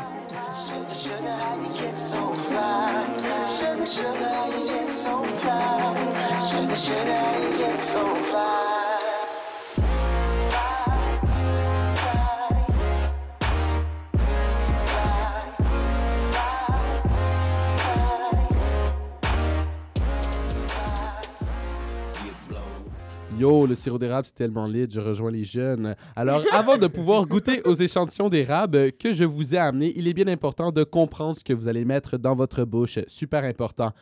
Sugar, 0.68 0.94
sugar, 0.94 1.30
how 1.30 1.56
you 1.56 1.80
get 1.80 1.96
so 1.96 2.34
fly? 2.34 3.48
Sugar, 3.48 3.87
sugar, 3.87 4.28
how 4.28 4.58
you 4.58 4.66
get 4.66 4.90
so 4.90 5.22
fly? 5.22 6.46
Sugar, 6.46 6.76
sugar, 6.76 7.14
how 7.14 7.38
you 7.38 7.56
get 7.56 7.80
so 7.80 8.14
fly? 8.14 8.77
Yo, 23.38 23.66
le 23.66 23.76
sirop 23.76 23.99
d'érable, 23.99 24.26
c'est 24.26 24.35
tellement 24.35 24.66
lit, 24.66 24.88
je 24.90 25.00
rejoins 25.00 25.30
les 25.30 25.45
jeunes. 25.45 25.95
Alors, 26.16 26.42
avant 26.52 26.76
de 26.76 26.88
pouvoir 26.88 27.25
goûter 27.25 27.62
aux 27.64 27.75
échantillons 27.75 28.28
d'érable 28.28 28.90
que 28.92 29.12
je 29.12 29.25
vous 29.25 29.54
ai 29.54 29.59
amenés, 29.59 29.92
il 29.95 30.09
est 30.09 30.12
bien 30.12 30.26
important 30.26 30.73
de 30.73 30.83
comprendre 30.83 31.37
ce 31.37 31.45
que 31.45 31.52
vous 31.52 31.68
allez 31.68 31.85
mettre 31.85 32.18
dans 32.18 32.35
votre 32.35 32.64
bouche. 32.64 32.99
Super 33.07 33.45
important. 33.45 33.92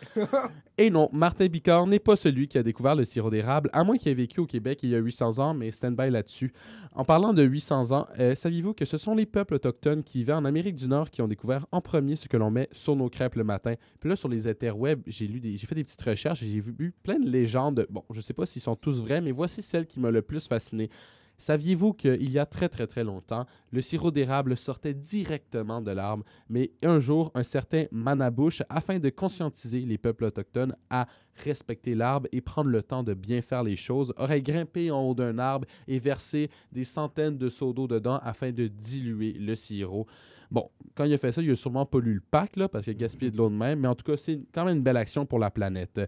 Et 0.79 0.91
non, 0.91 1.09
Martin 1.11 1.47
Bicard 1.47 1.87
n'est 1.87 1.99
pas 1.99 2.17
celui 2.17 2.49
qui 2.49 2.59
a 2.59 2.63
découvert 2.63 2.95
le 2.95 3.05
sirop 3.05 3.31
d'érable, 3.31 3.71
à 3.73 3.83
moins 3.83 3.97
qu'il 3.97 4.13
ait 4.13 4.15
vécu 4.15 4.41
au 4.41 4.47
Québec 4.47 4.81
il 4.83 4.91
y 4.91 4.95
a 4.95 4.99
800 4.99 5.39
ans, 5.39 5.55
mais 5.55 5.71
stand-by 5.71 6.11
là-dessus. 6.11 6.53
En 6.95 7.03
parlant 7.03 7.33
de 7.33 7.43
800 7.43 7.93
ans, 7.93 8.07
euh, 8.21 8.35
saviez-vous 8.35 8.75
que 8.75 8.85
ce 8.85 8.99
sont 8.99 9.15
les 9.15 9.25
peuples 9.25 9.55
autochtones 9.55 10.05
qui 10.05 10.19
vivaient 10.19 10.35
en 10.35 10.45
Amérique 10.45 10.77
du 10.77 10.87
Nord 10.87 11.11
qui 11.11 11.23
ont 11.23 11.29
découvert 11.29 11.65
en 11.73 11.81
premier 11.81 12.15
ce 12.15 12.29
que 12.29 12.37
l'on 12.37 12.51
met 12.51 12.69
sur 12.73 12.95
nos 12.95 13.09
crêpes 13.09 13.37
le 13.37 13.45
matin? 13.45 13.77
Puis 14.01 14.11
là, 14.11 14.17
sur 14.17 14.29
les 14.29 14.49
interwebs, 14.49 15.01
j'ai 15.07 15.27
lu 15.27 15.41
j'ai 15.43 15.67
fait 15.67 15.75
des 15.75 15.85
petites 15.85 16.03
recherches 16.03 16.43
et 16.43 16.47
j'ai 16.47 16.61
vu, 16.61 16.93
plein 17.03 17.19
de 17.19 17.31
légendes. 17.31 17.87
Bon, 17.89 18.05
je 18.13 18.21
sais 18.21 18.35
pas 18.35 18.45
s'ils 18.45 18.61
sont 18.61 18.77
tous 18.77 19.01
vrais, 19.01 19.23
mais 19.23 19.33
voici 19.33 19.63
celle 19.63 19.87
qui 19.87 19.99
m'a 19.99 20.11
le 20.11 20.21
plus 20.21 20.47
fasciné. 20.47 20.91
Saviez-vous 21.39 21.93
qu'il 21.93 22.31
y 22.31 22.39
a 22.39 22.47
très 22.47 22.69
très 22.69 22.87
très 22.87 23.05
longtemps, 23.05 23.47
le 23.71 23.81
sirop 23.81 24.11
d'érable 24.11 24.57
sortait 24.57 24.95
directement 24.95 25.83
de 25.83 25.91
l'arbre, 25.91 26.25
mais 26.49 26.73
un 26.83 26.99
jour, 26.99 27.31
un 27.35 27.43
certain 27.43 27.85
Manabouche, 27.91 28.63
afin 28.69 28.99
de 28.99 29.11
conscientiser 29.11 29.81
les 29.81 29.99
peuples 29.99 30.25
autochtones 30.25 30.75
à 30.91 31.07
respecter 31.45 31.95
l'arbre 31.95 32.29
et 32.33 32.41
prendre 32.41 32.71
le 32.71 32.83
temps 32.83 33.03
de 33.03 33.15
bien 33.15 33.43
faire 33.43 33.63
les 33.63 33.77
choses, 33.77 34.15
aurait 34.17 34.43
grimpé 34.43 34.91
en 34.91 35.03
haut 35.03 35.15
d'un 35.15 35.39
arbre 35.39 35.67
et 35.87 35.99
versé 35.99 36.51
des 36.73 36.85
centaines 36.85 37.37
de 37.37 37.49
seaux 37.49 37.73
d'eau 37.73 37.87
dedans 37.87 38.19
afin 38.23 38.53
de 38.53 38.67
diluer 38.67 39.33
le 39.33 39.55
sirop. 39.55 40.07
Bon, 40.51 40.71
quand 40.95 41.05
il 41.05 41.13
a 41.13 41.19
fait 41.19 41.33
ça, 41.33 41.43
il 41.43 41.51
a 41.51 41.57
sûrement 41.57 41.85
pollué 41.85 42.15
le 42.15 42.21
pack, 42.21 42.53
parce 42.71 42.85
qu'il 42.85 42.95
a 42.95 42.97
gaspillé 42.97 43.31
de 43.31 43.37
l'eau 43.37 43.51
de 43.51 43.55
même, 43.55 43.81
mais 43.81 43.89
en 43.89 43.95
tout 43.95 44.05
cas, 44.05 44.17
c'est 44.17 44.41
quand 44.53 44.65
même 44.65 44.79
une 44.79 44.83
belle 44.83 44.97
action 44.97 45.27
pour 45.27 45.39
la 45.39 45.51
planète. 45.51 46.01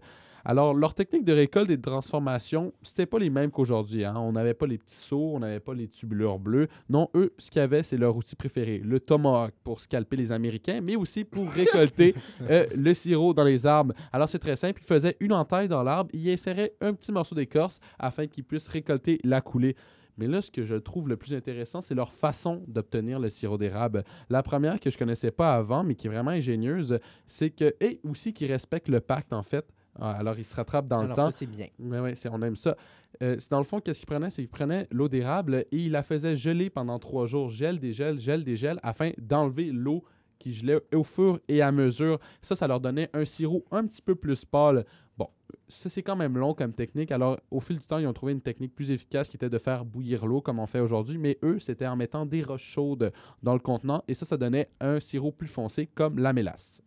Alors, 0.45 0.73
leur 0.73 0.93
technique 0.93 1.25
de 1.25 1.33
récolte 1.33 1.69
et 1.69 1.77
de 1.77 1.81
transformation, 1.81 2.73
c'était 2.81 3.05
pas 3.05 3.19
les 3.19 3.29
mêmes 3.29 3.51
qu'aujourd'hui. 3.51 4.05
hein. 4.05 4.15
On 4.17 4.31
n'avait 4.31 4.53
pas 4.53 4.67
les 4.67 4.77
petits 4.77 4.95
seaux, 4.95 5.31
on 5.35 5.39
n'avait 5.39 5.59
pas 5.59 5.73
les 5.73 5.87
tubulures 5.87 6.39
bleues. 6.39 6.67
Non, 6.89 7.09
eux, 7.15 7.33
ce 7.37 7.51
qu'ils 7.51 7.61
avaient, 7.61 7.83
c'est 7.83 7.97
leur 7.97 8.15
outil 8.15 8.35
préféré, 8.35 8.79
le 8.79 8.99
tomahawk 8.99 9.53
pour 9.63 9.79
scalper 9.81 10.15
les 10.15 10.31
Américains, 10.31 10.81
mais 10.81 10.95
aussi 10.95 11.23
pour 11.23 11.49
récolter 11.51 12.15
euh, 12.49 12.65
le 12.75 12.93
sirop 12.93 13.33
dans 13.33 13.43
les 13.43 13.65
arbres. 13.65 13.93
Alors, 14.11 14.29
c'est 14.29 14.39
très 14.39 14.55
simple. 14.55 14.81
Ils 14.83 14.87
faisaient 14.87 15.17
une 15.19 15.33
entaille 15.33 15.67
dans 15.67 15.83
l'arbre, 15.83 16.09
ils 16.13 16.29
inséraient 16.31 16.73
un 16.81 16.93
petit 16.93 17.11
morceau 17.11 17.35
d'écorce 17.35 17.79
afin 17.97 18.27
qu'ils 18.27 18.43
puissent 18.43 18.67
récolter 18.69 19.19
la 19.23 19.41
coulée. 19.41 19.75
Mais 20.17 20.27
là, 20.27 20.41
ce 20.41 20.51
que 20.51 20.63
je 20.65 20.75
trouve 20.75 21.07
le 21.07 21.15
plus 21.15 21.33
intéressant, 21.33 21.79
c'est 21.79 21.95
leur 21.95 22.11
façon 22.11 22.61
d'obtenir 22.67 23.19
le 23.19 23.29
sirop 23.29 23.57
d'érable. 23.57 24.03
La 24.29 24.43
première 24.43 24.77
que 24.81 24.89
je 24.89 24.97
connaissais 24.97 25.31
pas 25.31 25.55
avant, 25.55 25.81
mais 25.83 25.95
qui 25.95 26.07
est 26.07 26.09
vraiment 26.09 26.31
ingénieuse, 26.31 26.99
c'est 27.25 27.49
que, 27.51 27.73
et 27.79 28.01
aussi 28.03 28.33
qui 28.33 28.45
respecte 28.45 28.89
le 28.89 28.99
pacte, 28.99 29.31
en 29.31 29.43
fait. 29.43 29.65
Ah, 29.99 30.11
Alors, 30.11 30.37
ils 30.39 30.45
se 30.45 30.55
rattrapent 30.55 30.87
dans 30.87 30.99
Alors 30.99 31.09
le 31.09 31.15
temps. 31.15 31.31
ça, 31.31 31.37
c'est 31.37 31.45
bien. 31.45 31.67
Ouais, 31.79 31.99
ouais, 31.99 32.15
c'est- 32.15 32.29
on 32.29 32.41
aime 32.41 32.55
ça. 32.55 32.75
Euh, 33.21 33.35
c'est 33.39 33.51
dans 33.51 33.57
le 33.57 33.63
fond, 33.63 33.79
qu'est-ce 33.79 33.99
qu'il 33.99 34.07
prenait? 34.07 34.29
C'est 34.29 34.41
qu'il 34.41 34.49
prenait 34.49 34.87
l'eau 34.91 35.07
d'érable 35.09 35.65
et 35.71 35.77
il 35.77 35.91
la 35.91 36.03
faisait 36.03 36.35
geler 36.35 36.69
pendant 36.69 36.99
trois 36.99 37.25
jours. 37.25 37.49
Gel, 37.49 37.79
dégel, 37.79 38.19
gel, 38.19 38.43
dégel, 38.43 38.79
afin 38.83 39.11
d'enlever 39.17 39.71
l'eau 39.71 40.03
qui 40.37 40.53
gelait 40.53 40.79
au 40.93 41.03
fur 41.03 41.39
et 41.49 41.61
à 41.61 41.71
mesure. 41.71 42.17
Ça, 42.41 42.55
ça 42.55 42.65
leur 42.67 42.79
donnait 42.79 43.09
un 43.13 43.25
sirop 43.25 43.65
un 43.71 43.85
petit 43.85 44.01
peu 44.01 44.15
plus 44.15 44.45
pâle. 44.45 44.85
Bon, 45.17 45.27
ça, 45.67 45.89
c'est 45.89 46.01
quand 46.01 46.15
même 46.15 46.37
long 46.37 46.53
comme 46.53 46.71
technique. 46.71 47.11
Alors, 47.11 47.37
au 47.51 47.59
fil 47.59 47.77
du 47.77 47.85
temps, 47.85 47.97
ils 47.97 48.07
ont 48.07 48.13
trouvé 48.13 48.31
une 48.31 48.39
technique 48.39 48.73
plus 48.73 48.89
efficace 48.91 49.27
qui 49.27 49.35
était 49.35 49.49
de 49.49 49.57
faire 49.57 49.83
bouillir 49.83 50.25
l'eau 50.25 50.39
comme 50.39 50.59
on 50.59 50.65
fait 50.67 50.79
aujourd'hui. 50.79 51.17
Mais 51.17 51.37
eux, 51.43 51.59
c'était 51.59 51.87
en 51.87 51.97
mettant 51.97 52.25
des 52.25 52.41
roches 52.41 52.63
chaudes 52.63 53.11
dans 53.43 53.53
le 53.53 53.59
contenant. 53.59 54.01
Et 54.07 54.13
ça, 54.13 54.25
ça 54.25 54.37
donnait 54.37 54.69
un 54.79 55.01
sirop 55.01 55.33
plus 55.33 55.47
foncé 55.49 55.87
comme 55.87 56.19
la 56.19 56.31
mélasse. 56.31 56.81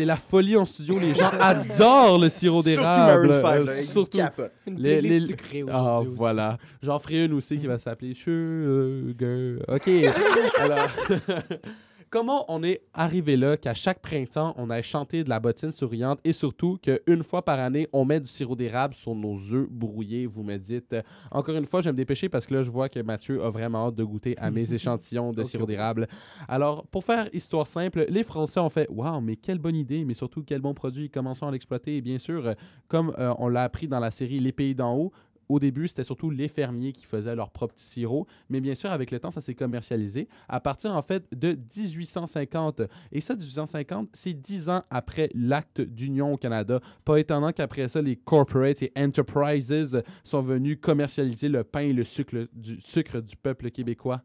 C'est 0.00 0.06
la 0.06 0.16
folie 0.16 0.56
en 0.56 0.64
studio. 0.64 0.98
Les 0.98 1.12
gens 1.14 1.28
adorent 1.40 2.18
le 2.18 2.30
sirop 2.30 2.62
Surtout 2.62 2.80
d'érable. 2.80 3.28
Maroon 3.28 3.42
5, 3.42 3.54
Euh, 3.60 3.64
là, 3.66 3.72
surtout. 3.74 4.16
capotent. 4.16 4.52
Une 4.66 4.78
Les- 4.80 4.98
playlist 4.98 5.20
les- 5.20 5.26
sucrée 5.26 5.64
Ah, 5.70 6.00
aussi. 6.00 6.08
voilà. 6.16 6.56
J'en 6.82 6.98
ferai 6.98 7.26
une 7.26 7.34
aussi 7.34 7.58
qui 7.58 7.66
va 7.66 7.78
s'appeler 7.78 8.14
Sugar. 8.14 9.58
OK. 9.68 9.88
Alors, 10.58 10.88
comment 12.10 12.44
on 12.48 12.62
est 12.62 12.82
arrivé 12.92 13.36
là 13.36 13.56
qu'à 13.56 13.72
chaque 13.72 14.00
printemps, 14.00 14.52
on 14.56 14.68
a 14.68 14.82
chanté 14.82 15.22
de 15.24 15.28
la 15.28 15.38
bottine 15.38 15.70
souriante 15.70 16.18
et 16.24 16.32
surtout 16.32 16.78
qu'une 16.82 17.22
fois 17.22 17.44
par 17.44 17.58
année, 17.60 17.88
on 17.92 18.04
met 18.04 18.20
du 18.20 18.26
sirop 18.26 18.56
d'érable 18.56 18.94
sur 18.94 19.14
nos 19.14 19.36
œufs 19.54 19.68
brouillés, 19.70 20.26
vous 20.26 20.42
me 20.42 20.56
dites? 20.56 20.92
Euh, 20.92 21.02
Encore 21.30 21.54
une 21.54 21.66
fois, 21.66 21.80
je 21.80 21.86
vais 21.86 21.92
me 21.92 21.96
dépêcher 21.96 22.28
parce 22.28 22.46
que 22.46 22.54
là, 22.54 22.62
je 22.62 22.70
vois 22.70 22.88
que 22.88 23.00
Mathieu 23.00 23.42
a 23.44 23.50
vraiment 23.50 23.86
hâte 23.86 23.94
de 23.94 24.04
goûter 24.04 24.36
à 24.38 24.50
mes 24.50 24.74
échantillons 24.74 25.32
de 25.32 25.44
sirop 25.44 25.66
d'érable. 25.66 26.08
Alors, 26.48 26.84
pour 26.88 27.04
faire 27.04 27.28
histoire 27.32 27.66
simple, 27.66 28.04
les 28.08 28.24
Français 28.24 28.60
ont 28.60 28.68
fait 28.68 28.88
Waouh, 28.90 29.20
mais 29.20 29.36
quelle 29.36 29.58
bonne 29.58 29.76
idée, 29.76 30.04
mais 30.04 30.14
surtout 30.14 30.42
quel 30.42 30.60
bon 30.60 30.74
produit. 30.74 31.10
Commençons 31.10 31.46
à 31.46 31.52
l'exploiter. 31.52 31.96
Et 31.96 32.00
bien 32.00 32.18
sûr, 32.18 32.54
comme 32.88 33.14
euh, 33.18 33.32
on 33.38 33.48
l'a 33.48 33.62
appris 33.62 33.86
dans 33.86 34.00
la 34.00 34.10
série 34.10 34.40
Les 34.40 34.52
Pays 34.52 34.74
d'en 34.74 34.96
haut, 34.96 35.12
au 35.50 35.58
début, 35.58 35.88
c'était 35.88 36.04
surtout 36.04 36.30
les 36.30 36.46
fermiers 36.46 36.92
qui 36.92 37.04
faisaient 37.04 37.34
leur 37.34 37.50
propre 37.50 37.74
sirop, 37.76 38.26
mais 38.48 38.60
bien 38.60 38.76
sûr, 38.76 38.92
avec 38.92 39.10
le 39.10 39.18
temps, 39.18 39.32
ça 39.32 39.40
s'est 39.40 39.54
commercialisé 39.54 40.28
à 40.48 40.60
partir 40.60 40.94
en 40.94 41.02
fait 41.02 41.26
de 41.32 41.58
1850. 41.76 42.82
Et 43.10 43.20
ça, 43.20 43.34
1850, 43.34 44.10
c'est 44.12 44.32
dix 44.32 44.68
ans 44.68 44.82
après 44.90 45.28
l'acte 45.34 45.80
d'union 45.80 46.34
au 46.34 46.36
Canada. 46.36 46.80
Pas 47.04 47.18
étonnant 47.18 47.50
qu'après 47.50 47.88
ça, 47.88 48.00
les 48.00 48.14
corporate 48.14 48.82
et 48.82 48.92
enterprises 48.96 50.00
sont 50.22 50.40
venus 50.40 50.78
commercialiser 50.80 51.48
le 51.48 51.64
pain 51.64 51.80
et 51.80 51.92
le 51.92 52.04
sucre 52.04 52.46
du, 52.52 52.80
sucre 52.80 53.20
du 53.20 53.34
peuple 53.36 53.70
québécois. 53.70 54.22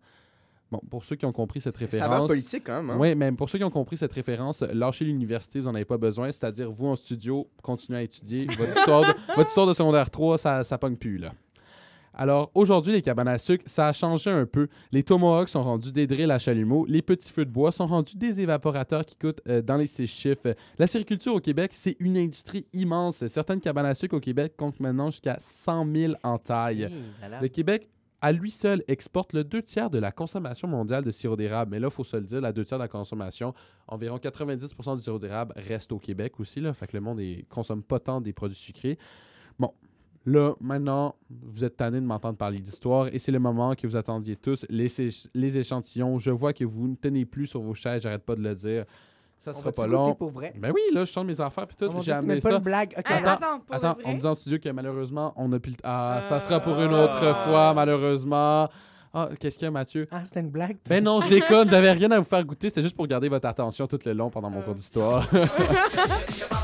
Bon, 0.71 0.79
pour 0.89 1.05
ceux 1.05 1.15
qui 1.15 1.25
ont 1.25 1.31
compris 1.31 1.61
cette 1.61 1.75
Ça 1.75 1.85
va 1.85 1.85
référence. 1.85 2.27
politique 2.27 2.63
quand 2.65 2.81
même. 2.81 2.95
Hein? 2.95 2.99
Oui, 2.99 3.15
mais 3.15 3.31
pour 3.31 3.49
ceux 3.49 3.59
qui 3.59 3.63
ont 3.63 3.69
compris 3.69 3.97
cette 3.97 4.13
référence, 4.13 4.61
lâchez 4.61 5.05
l'université, 5.05 5.59
vous 5.59 5.67
n'en 5.67 5.75
avez 5.75 5.85
pas 5.85 5.97
besoin. 5.97 6.31
C'est-à-dire, 6.31 6.71
vous 6.71 6.87
en 6.87 6.95
studio, 6.95 7.47
continuez 7.61 7.99
à 7.99 8.01
étudier. 8.01 8.47
Votre 8.57 8.71
histoire 8.77 9.01
de, 9.01 9.13
votre 9.35 9.49
histoire 9.49 9.67
de 9.67 9.73
secondaire 9.73 10.09
3, 10.09 10.37
ça, 10.37 10.63
ça 10.63 10.77
pogne 10.77 10.95
plus, 10.95 11.17
là. 11.17 11.31
Alors, 12.17 12.49
aujourd'hui, 12.55 12.93
les 12.93 13.01
cabanes 13.01 13.27
à 13.27 13.37
sucre, 13.37 13.63
ça 13.67 13.87
a 13.89 13.93
changé 13.93 14.29
un 14.29 14.45
peu. 14.45 14.69
Les 14.91 15.03
tomahawks 15.03 15.49
sont 15.49 15.63
rendus 15.63 15.91
des 15.91 16.07
drills 16.07 16.31
à 16.31 16.39
chalumeau. 16.39 16.85
Les 16.87 17.01
petits 17.01 17.29
feux 17.29 17.43
de 17.43 17.51
bois 17.51 17.73
sont 17.73 17.87
rendus 17.87 18.17
des 18.17 18.39
évaporateurs 18.39 19.03
qui 19.05 19.17
coûtent 19.17 19.41
euh, 19.49 19.61
dans 19.61 19.75
les 19.75 19.87
six 19.87 20.07
chiffres. 20.07 20.55
La 20.79 20.87
sériculture 20.87 21.35
au 21.35 21.41
Québec, 21.41 21.71
c'est 21.73 21.97
une 21.99 22.15
industrie 22.17 22.67
immense. 22.71 23.27
Certaines 23.27 23.59
cabanes 23.59 23.85
à 23.85 23.95
sucre 23.95 24.15
au 24.15 24.21
Québec 24.21 24.53
comptent 24.57 24.79
maintenant 24.79 25.11
jusqu'à 25.11 25.35
100 25.39 25.85
000 25.93 26.13
en 26.23 26.37
taille. 26.37 26.89
Le 27.41 27.47
Québec, 27.49 27.89
à 28.25 28.31
lui 28.31 28.49
seul, 28.49 28.83
exporte 28.87 29.33
le 29.33 29.43
deux 29.43 29.61
tiers 29.61 29.91
de 29.91 29.99
la 29.99 30.11
consommation 30.11 30.67
mondiale 30.67 31.03
de 31.03 31.11
sirop 31.11 31.35
d'érable. 31.35 31.69
Mais 31.69 31.79
là, 31.79 31.89
il 31.89 31.93
faut 31.93 32.03
se 32.03 32.17
le 32.17 32.23
dire, 32.23 32.41
la 32.41 32.51
deux 32.51 32.65
tiers 32.65 32.79
de 32.79 32.83
la 32.83 32.87
consommation, 32.87 33.53
environ 33.87 34.17
90% 34.17 34.95
du 34.95 35.01
sirop 35.03 35.19
d'érable 35.19 35.53
reste 35.55 35.91
au 35.91 35.99
Québec 35.99 36.39
aussi. 36.39 36.59
Là, 36.59 36.73
fait 36.73 36.87
que 36.87 36.97
le 36.97 37.01
monde 37.01 37.19
ne 37.19 37.43
consomme 37.49 37.83
pas 37.83 37.99
tant 37.99 38.21
des 38.21 38.33
produits 38.33 38.57
sucrés. 38.57 38.97
Bon, 39.59 39.71
là, 40.25 40.55
maintenant, 40.59 41.13
vous 41.29 41.63
êtes 41.63 41.77
tannés 41.77 42.01
de 42.01 42.05
m'entendre 42.07 42.35
parler 42.35 42.57
d'histoire 42.57 43.13
et 43.13 43.19
c'est 43.19 43.31
le 43.31 43.37
moment 43.37 43.75
que 43.75 43.85
vous 43.85 43.95
attendiez 43.95 44.37
tous. 44.37 44.65
Les, 44.69 44.87
les 45.35 45.57
échantillons, 45.59 46.17
je 46.17 46.31
vois 46.31 46.53
que 46.53 46.65
vous 46.65 46.87
ne 46.87 46.95
tenez 46.95 47.25
plus 47.25 47.45
sur 47.45 47.61
vos 47.61 47.75
chaises, 47.75 48.01
j'arrête 48.01 48.25
pas 48.25 48.35
de 48.35 48.41
le 48.41 48.55
dire. 48.55 48.85
Ça 49.45 49.53
sera 49.53 49.71
pas 49.71 49.87
long. 49.87 50.15
pour 50.15 50.31
vrai? 50.31 50.53
Ben 50.57 50.71
oui, 50.73 50.81
là, 50.93 51.05
je 51.05 51.11
change 51.11 51.25
mes 51.25 51.39
affaires 51.39 51.67
puis 51.67 51.75
tout. 51.77 51.87
Oh 51.95 51.99
J'ai 52.01 52.11
amené 52.11 52.33
même 52.35 52.41
pas 52.41 52.49
ça. 52.49 52.55
une 52.57 52.63
blague. 52.63 52.93
Hey, 52.93 53.03
attends. 53.17 53.29
attends, 53.29 53.59
pour 53.59 53.75
Attends, 53.75 53.97
on 54.03 54.13
me 54.13 54.19
dit 54.19 54.25
en 54.27 54.33
studio 54.33 54.57
que 54.59 54.69
malheureusement, 54.69 55.33
on 55.37 55.51
a 55.53 55.59
plus 55.59 55.71
le 55.71 55.77
Ah, 55.83 56.21
ça 56.27 56.39
sera 56.39 56.59
pour 56.59 56.81
une 56.81 56.93
autre 56.93 57.19
ah. 57.21 57.33
fois, 57.35 57.73
malheureusement. 57.73 58.67
Ah, 59.17 59.29
qu'est-ce 59.39 59.57
qu'il 59.57 59.65
y 59.65 59.69
a, 59.69 59.71
Mathieu? 59.71 60.07
Ah, 60.11 60.21
c'était 60.25 60.41
une 60.41 60.49
blague. 60.49 60.77
tu 60.83 60.89
Ben 60.89 61.01
non, 61.01 61.21
je 61.21 61.29
déconne, 61.29 61.69
j'avais 61.69 61.91
rien 61.93 62.11
à 62.11 62.19
vous 62.19 62.25
faire 62.25 62.43
goûter, 62.43 62.67
c'était 62.67 62.81
juste 62.81 62.97
pour 62.97 63.07
garder 63.07 63.29
votre 63.29 63.47
attention 63.47 63.87
tout 63.87 63.99
le 64.03 64.11
long 64.11 64.29
pendant 64.29 64.49
mon 64.49 64.59
Euh. 64.59 64.63
cours 64.63 64.75
d'histoire. 64.75 65.25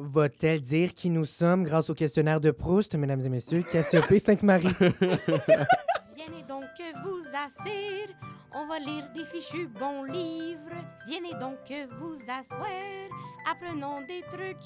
Va-t-elle 0.00 0.60
dire 0.60 0.94
qui 0.94 1.10
nous 1.10 1.24
sommes 1.24 1.64
grâce 1.64 1.90
au 1.90 1.94
questionnaire 1.94 2.40
de 2.40 2.52
Proust, 2.52 2.94
mesdames 2.94 3.20
et 3.20 3.28
messieurs, 3.28 3.62
Cassiopée 3.62 4.20
Sainte-Marie? 4.20 4.68
Venez 4.80 6.44
donc 6.48 6.64
vous 7.02 7.22
asseoir, 7.34 8.06
on 8.54 8.68
va 8.68 8.78
lire 8.78 9.08
des 9.12 9.24
fichus 9.24 9.66
bons 9.66 10.04
livres. 10.04 10.70
Venez 11.08 11.32
donc 11.40 11.58
vous 11.98 12.16
asseoir, 12.28 13.08
apprenons 13.50 14.00
des 14.06 14.22
trucs 14.30 14.56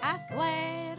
à 0.00 0.16
soir. 0.28 0.96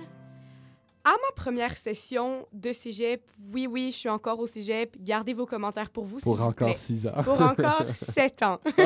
À 1.04 1.10
ma 1.10 1.32
première 1.36 1.76
session 1.76 2.48
de 2.54 2.72
cégep, 2.74 3.24
oui, 3.52 3.66
oui, 3.66 3.90
je 3.92 3.98
suis 3.98 4.10
encore 4.10 4.40
au 4.40 4.46
cégep. 4.46 4.96
Gardez 5.00 5.34
vos 5.34 5.48
commentaires 5.48 5.90
pour 5.90 6.06
vous, 6.06 6.20
pour 6.20 6.36
vous 6.36 6.44
encore 6.44 6.68
plaît. 6.68 6.78
six 6.78 7.08
ans. 7.08 7.24
Pour 7.24 7.42
encore 7.42 7.86
sept 7.96 8.44
ans. 8.44 8.60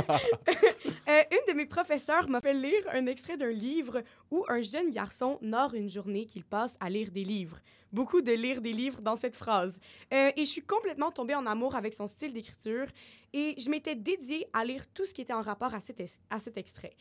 Euh, 1.07 1.21
une 1.31 1.53
de 1.53 1.57
mes 1.57 1.65
professeurs 1.67 2.27
m'a 2.29 2.41
fait 2.41 2.53
lire 2.53 2.83
un 2.91 3.05
extrait 3.05 3.37
d'un 3.37 3.51
livre 3.51 4.01
où 4.31 4.43
un 4.49 4.61
jeune 4.61 4.89
garçon 4.91 5.37
narre 5.41 5.75
une 5.75 5.87
journée 5.89 6.25
qu'il 6.25 6.43
passe 6.43 6.77
à 6.79 6.89
lire 6.89 7.11
des 7.11 7.23
livres. 7.23 7.59
Beaucoup 7.91 8.21
de 8.21 8.31
lire 8.31 8.59
des 8.59 8.71
livres 8.71 9.01
dans 9.01 9.15
cette 9.15 9.35
phrase. 9.35 9.77
Euh, 10.13 10.31
et 10.35 10.45
je 10.45 10.49
suis 10.49 10.63
complètement 10.63 11.11
tombée 11.11 11.35
en 11.35 11.45
amour 11.45 11.75
avec 11.75 11.93
son 11.93 12.07
style 12.07 12.33
d'écriture 12.33 12.87
et 13.33 13.53
je 13.59 13.69
m'étais 13.69 13.93
dédiée 13.95 14.47
à 14.53 14.65
lire 14.65 14.83
tout 14.93 15.05
ce 15.05 15.13
qui 15.13 15.21
était 15.21 15.33
en 15.33 15.41
rapport 15.43 15.73
à 15.75 15.81
cet, 15.81 15.99
es- 15.99 16.19
à 16.31 16.39
cet 16.39 16.57
extrait. 16.57 16.95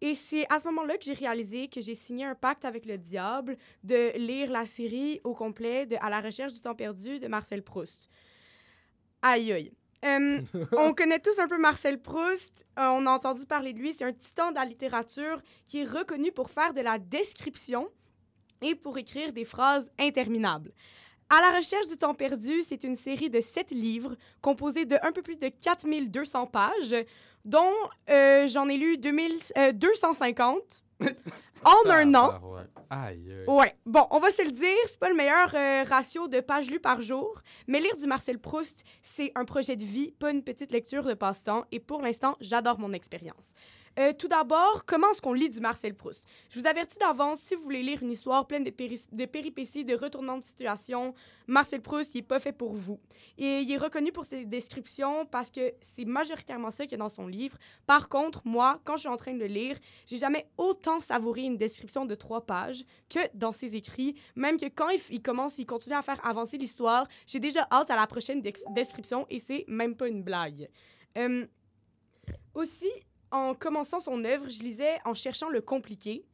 Et 0.00 0.14
c'est 0.14 0.46
à 0.52 0.58
ce 0.58 0.66
moment-là 0.66 0.96
que 0.98 1.04
j'ai 1.04 1.12
réalisé 1.12 1.68
que 1.68 1.80
j'ai 1.80 1.94
signé 1.94 2.24
un 2.24 2.34
pacte 2.34 2.64
avec 2.64 2.86
le 2.86 2.98
diable 2.98 3.56
de 3.82 4.16
lire 4.18 4.50
la 4.50 4.66
série 4.66 5.20
au 5.24 5.34
complet 5.34 5.86
de 5.86 5.96
À 6.00 6.10
la 6.10 6.20
recherche 6.20 6.52
du 6.52 6.60
temps 6.60 6.74
perdu 6.74 7.20
de 7.20 7.28
Marcel 7.28 7.62
Proust. 7.62 8.08
Aïe 9.22 9.52
aïe. 9.52 9.72
Euh, 10.04 10.42
on 10.72 10.92
connaît 10.92 11.20
tous 11.20 11.38
un 11.38 11.48
peu 11.48 11.58
Marcel 11.58 12.00
Proust. 12.00 12.66
Euh, 12.78 12.88
on 12.88 13.06
a 13.06 13.10
entendu 13.10 13.46
parler 13.46 13.72
de 13.72 13.78
lui. 13.78 13.94
C'est 13.94 14.04
un 14.04 14.12
titan 14.12 14.50
de 14.50 14.56
la 14.56 14.64
littérature 14.64 15.40
qui 15.66 15.80
est 15.80 15.84
reconnu 15.84 16.32
pour 16.32 16.50
faire 16.50 16.74
de 16.74 16.80
la 16.80 16.98
description 16.98 17.88
et 18.60 18.74
pour 18.74 18.98
écrire 18.98 19.32
des 19.32 19.44
phrases 19.44 19.90
interminables. 19.98 20.72
À 21.30 21.40
la 21.40 21.56
recherche 21.56 21.88
du 21.88 21.96
temps 21.96 22.14
perdu, 22.14 22.62
c'est 22.62 22.84
une 22.84 22.96
série 22.96 23.30
de 23.30 23.40
sept 23.40 23.70
livres 23.70 24.16
composés 24.40 24.84
de 24.84 24.96
un 25.02 25.12
peu 25.12 25.22
plus 25.22 25.36
de 25.36 25.48
4200 25.48 26.46
pages, 26.46 26.96
dont 27.44 27.72
euh, 28.10 28.46
j'en 28.48 28.68
ai 28.68 28.76
lu 28.76 28.98
2000, 28.98 29.32
euh, 29.58 29.72
250 29.72 30.84
en 31.64 31.90
un 31.90 32.14
an. 32.14 32.40
Ouais. 32.42 32.62
Aïe, 32.90 33.24
aïe. 33.30 33.44
Ouais, 33.46 33.74
bon, 33.86 34.06
on 34.10 34.20
va 34.20 34.30
se 34.30 34.42
le 34.42 34.52
dire, 34.52 34.76
c'est 34.86 34.98
pas 34.98 35.08
le 35.08 35.14
meilleur 35.14 35.54
euh, 35.54 35.84
ratio 35.88 36.28
de 36.28 36.40
pages 36.40 36.70
lues 36.70 36.80
par 36.80 37.00
jour, 37.00 37.40
mais 37.66 37.80
lire 37.80 37.96
du 37.96 38.06
Marcel 38.06 38.38
Proust, 38.38 38.84
c'est 39.02 39.32
un 39.34 39.44
projet 39.44 39.76
de 39.76 39.84
vie, 39.84 40.12
pas 40.12 40.30
une 40.30 40.44
petite 40.44 40.72
lecture 40.72 41.04
de 41.04 41.14
passe-temps, 41.14 41.64
et 41.72 41.80
pour 41.80 42.02
l'instant, 42.02 42.36
j'adore 42.40 42.78
mon 42.78 42.92
expérience. 42.92 43.52
Euh, 43.96 44.12
tout 44.12 44.26
d'abord, 44.26 44.84
comment 44.86 45.12
est-ce 45.12 45.22
qu'on 45.22 45.34
lit 45.34 45.48
du 45.48 45.60
Marcel 45.60 45.94
Proust? 45.94 46.24
Je 46.50 46.58
vous 46.58 46.66
avertis 46.66 46.98
d'avance, 46.98 47.38
si 47.38 47.54
vous 47.54 47.62
voulez 47.62 47.82
lire 47.82 48.02
une 48.02 48.10
histoire 48.10 48.44
pleine 48.44 48.64
de, 48.64 48.70
péri- 48.70 49.06
de 49.12 49.24
péripéties, 49.24 49.84
de 49.84 49.94
retournements 49.94 50.38
de 50.38 50.44
situation, 50.44 51.14
Marcel 51.46 51.80
Proust, 51.80 52.12
il 52.14 52.18
est 52.18 52.22
pas 52.22 52.40
fait 52.40 52.52
pour 52.52 52.74
vous. 52.74 52.98
Et 53.38 53.60
il 53.60 53.70
est 53.70 53.76
reconnu 53.76 54.10
pour 54.10 54.24
ses 54.24 54.46
descriptions 54.46 55.26
parce 55.26 55.50
que 55.52 55.74
c'est 55.80 56.04
majoritairement 56.04 56.72
ça 56.72 56.84
qu'il 56.84 56.92
y 56.92 56.94
a 56.96 56.98
dans 56.98 57.08
son 57.08 57.28
livre. 57.28 57.56
Par 57.86 58.08
contre, 58.08 58.42
moi, 58.44 58.80
quand 58.84 58.96
je 58.96 59.00
suis 59.00 59.08
en 59.08 59.16
train 59.16 59.34
de 59.34 59.38
le 59.38 59.46
lire, 59.46 59.78
j'ai 60.06 60.16
jamais 60.16 60.48
autant 60.58 60.98
savouré 61.00 61.42
une 61.42 61.56
description 61.56 62.04
de 62.04 62.16
trois 62.16 62.44
pages 62.44 62.84
que 63.08 63.20
dans 63.32 63.52
ses 63.52 63.76
écrits. 63.76 64.16
Même 64.34 64.58
que 64.58 64.66
quand 64.66 64.88
il, 65.10 65.22
commence, 65.22 65.58
il 65.58 65.66
continue 65.66 65.94
à 65.94 66.02
faire 66.02 66.24
avancer 66.26 66.58
l'histoire, 66.58 67.06
j'ai 67.28 67.38
déjà 67.38 67.68
hâte 67.70 67.90
à 67.90 67.96
la 67.96 68.08
prochaine 68.08 68.42
description 68.42 69.24
et 69.30 69.38
c'est 69.38 69.64
même 69.68 69.94
pas 69.94 70.08
une 70.08 70.24
blague. 70.24 70.68
Euh, 71.16 71.46
aussi, 72.54 72.90
en 73.34 73.52
commençant 73.52 73.98
son 73.98 74.24
œuvre, 74.24 74.48
je 74.48 74.62
lisais 74.62 74.96
en 75.04 75.12
cherchant 75.12 75.48
le 75.48 75.60
compliqué 75.60 76.24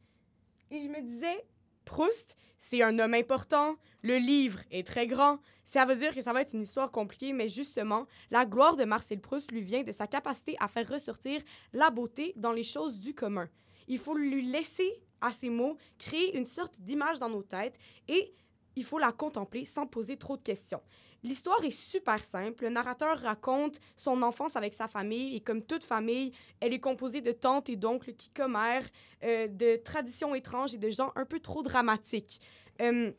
et 0.69 0.79
je 0.79 0.87
me 0.87 1.01
disais, 1.01 1.43
Proust, 1.83 2.37
c'est 2.59 2.83
un 2.83 2.99
homme 2.99 3.15
important, 3.15 3.75
le 4.03 4.17
livre 4.17 4.59
est 4.69 4.85
très 4.85 5.07
grand, 5.07 5.39
ça 5.63 5.83
veut 5.85 5.95
dire 5.95 6.13
que 6.13 6.21
ça 6.21 6.31
va 6.31 6.41
être 6.41 6.53
une 6.53 6.61
histoire 6.61 6.91
compliquée, 6.91 7.33
mais 7.33 7.49
justement, 7.49 8.05
la 8.29 8.45
gloire 8.45 8.77
de 8.77 8.83
Marcel 8.83 9.19
Proust 9.19 9.51
lui 9.51 9.61
vient 9.61 9.81
de 9.81 9.91
sa 9.91 10.05
capacité 10.05 10.55
à 10.59 10.67
faire 10.67 10.87
ressortir 10.87 11.41
la 11.73 11.89
beauté 11.89 12.33
dans 12.35 12.51
les 12.51 12.63
choses 12.63 12.99
du 12.99 13.15
commun. 13.15 13.49
Il 13.87 13.97
faut 13.97 14.13
lui 14.13 14.45
laisser, 14.45 15.01
à 15.21 15.33
ses 15.33 15.49
mots, 15.49 15.77
créer 15.97 16.37
une 16.37 16.45
sorte 16.45 16.79
d'image 16.81 17.17
dans 17.17 17.29
nos 17.29 17.41
têtes 17.41 17.79
et 18.07 18.31
il 18.75 18.83
faut 18.83 18.99
la 18.99 19.11
contempler 19.11 19.65
sans 19.65 19.87
poser 19.87 20.17
trop 20.17 20.37
de 20.37 20.43
questions. 20.43 20.81
L'histoire 21.23 21.63
est 21.63 21.69
super 21.69 22.23
simple. 22.23 22.63
Le 22.63 22.69
narrateur 22.69 23.19
raconte 23.19 23.79
son 23.95 24.23
enfance 24.23 24.55
avec 24.55 24.73
sa 24.73 24.87
famille 24.87 25.35
et 25.35 25.39
comme 25.39 25.61
toute 25.61 25.83
famille, 25.83 26.31
elle 26.59 26.73
est 26.73 26.79
composée 26.79 27.21
de 27.21 27.31
tantes 27.31 27.69
et 27.69 27.75
d'oncles 27.75 28.13
qui 28.13 28.29
commèrent, 28.29 28.89
euh, 29.23 29.47
de 29.47 29.75
traditions 29.75 30.33
étranges 30.33 30.73
et 30.73 30.77
de 30.77 30.89
gens 30.89 31.11
un 31.15 31.25
peu 31.25 31.39
trop 31.39 31.61
dramatiques. 31.61 32.41
Euh, 32.81 33.11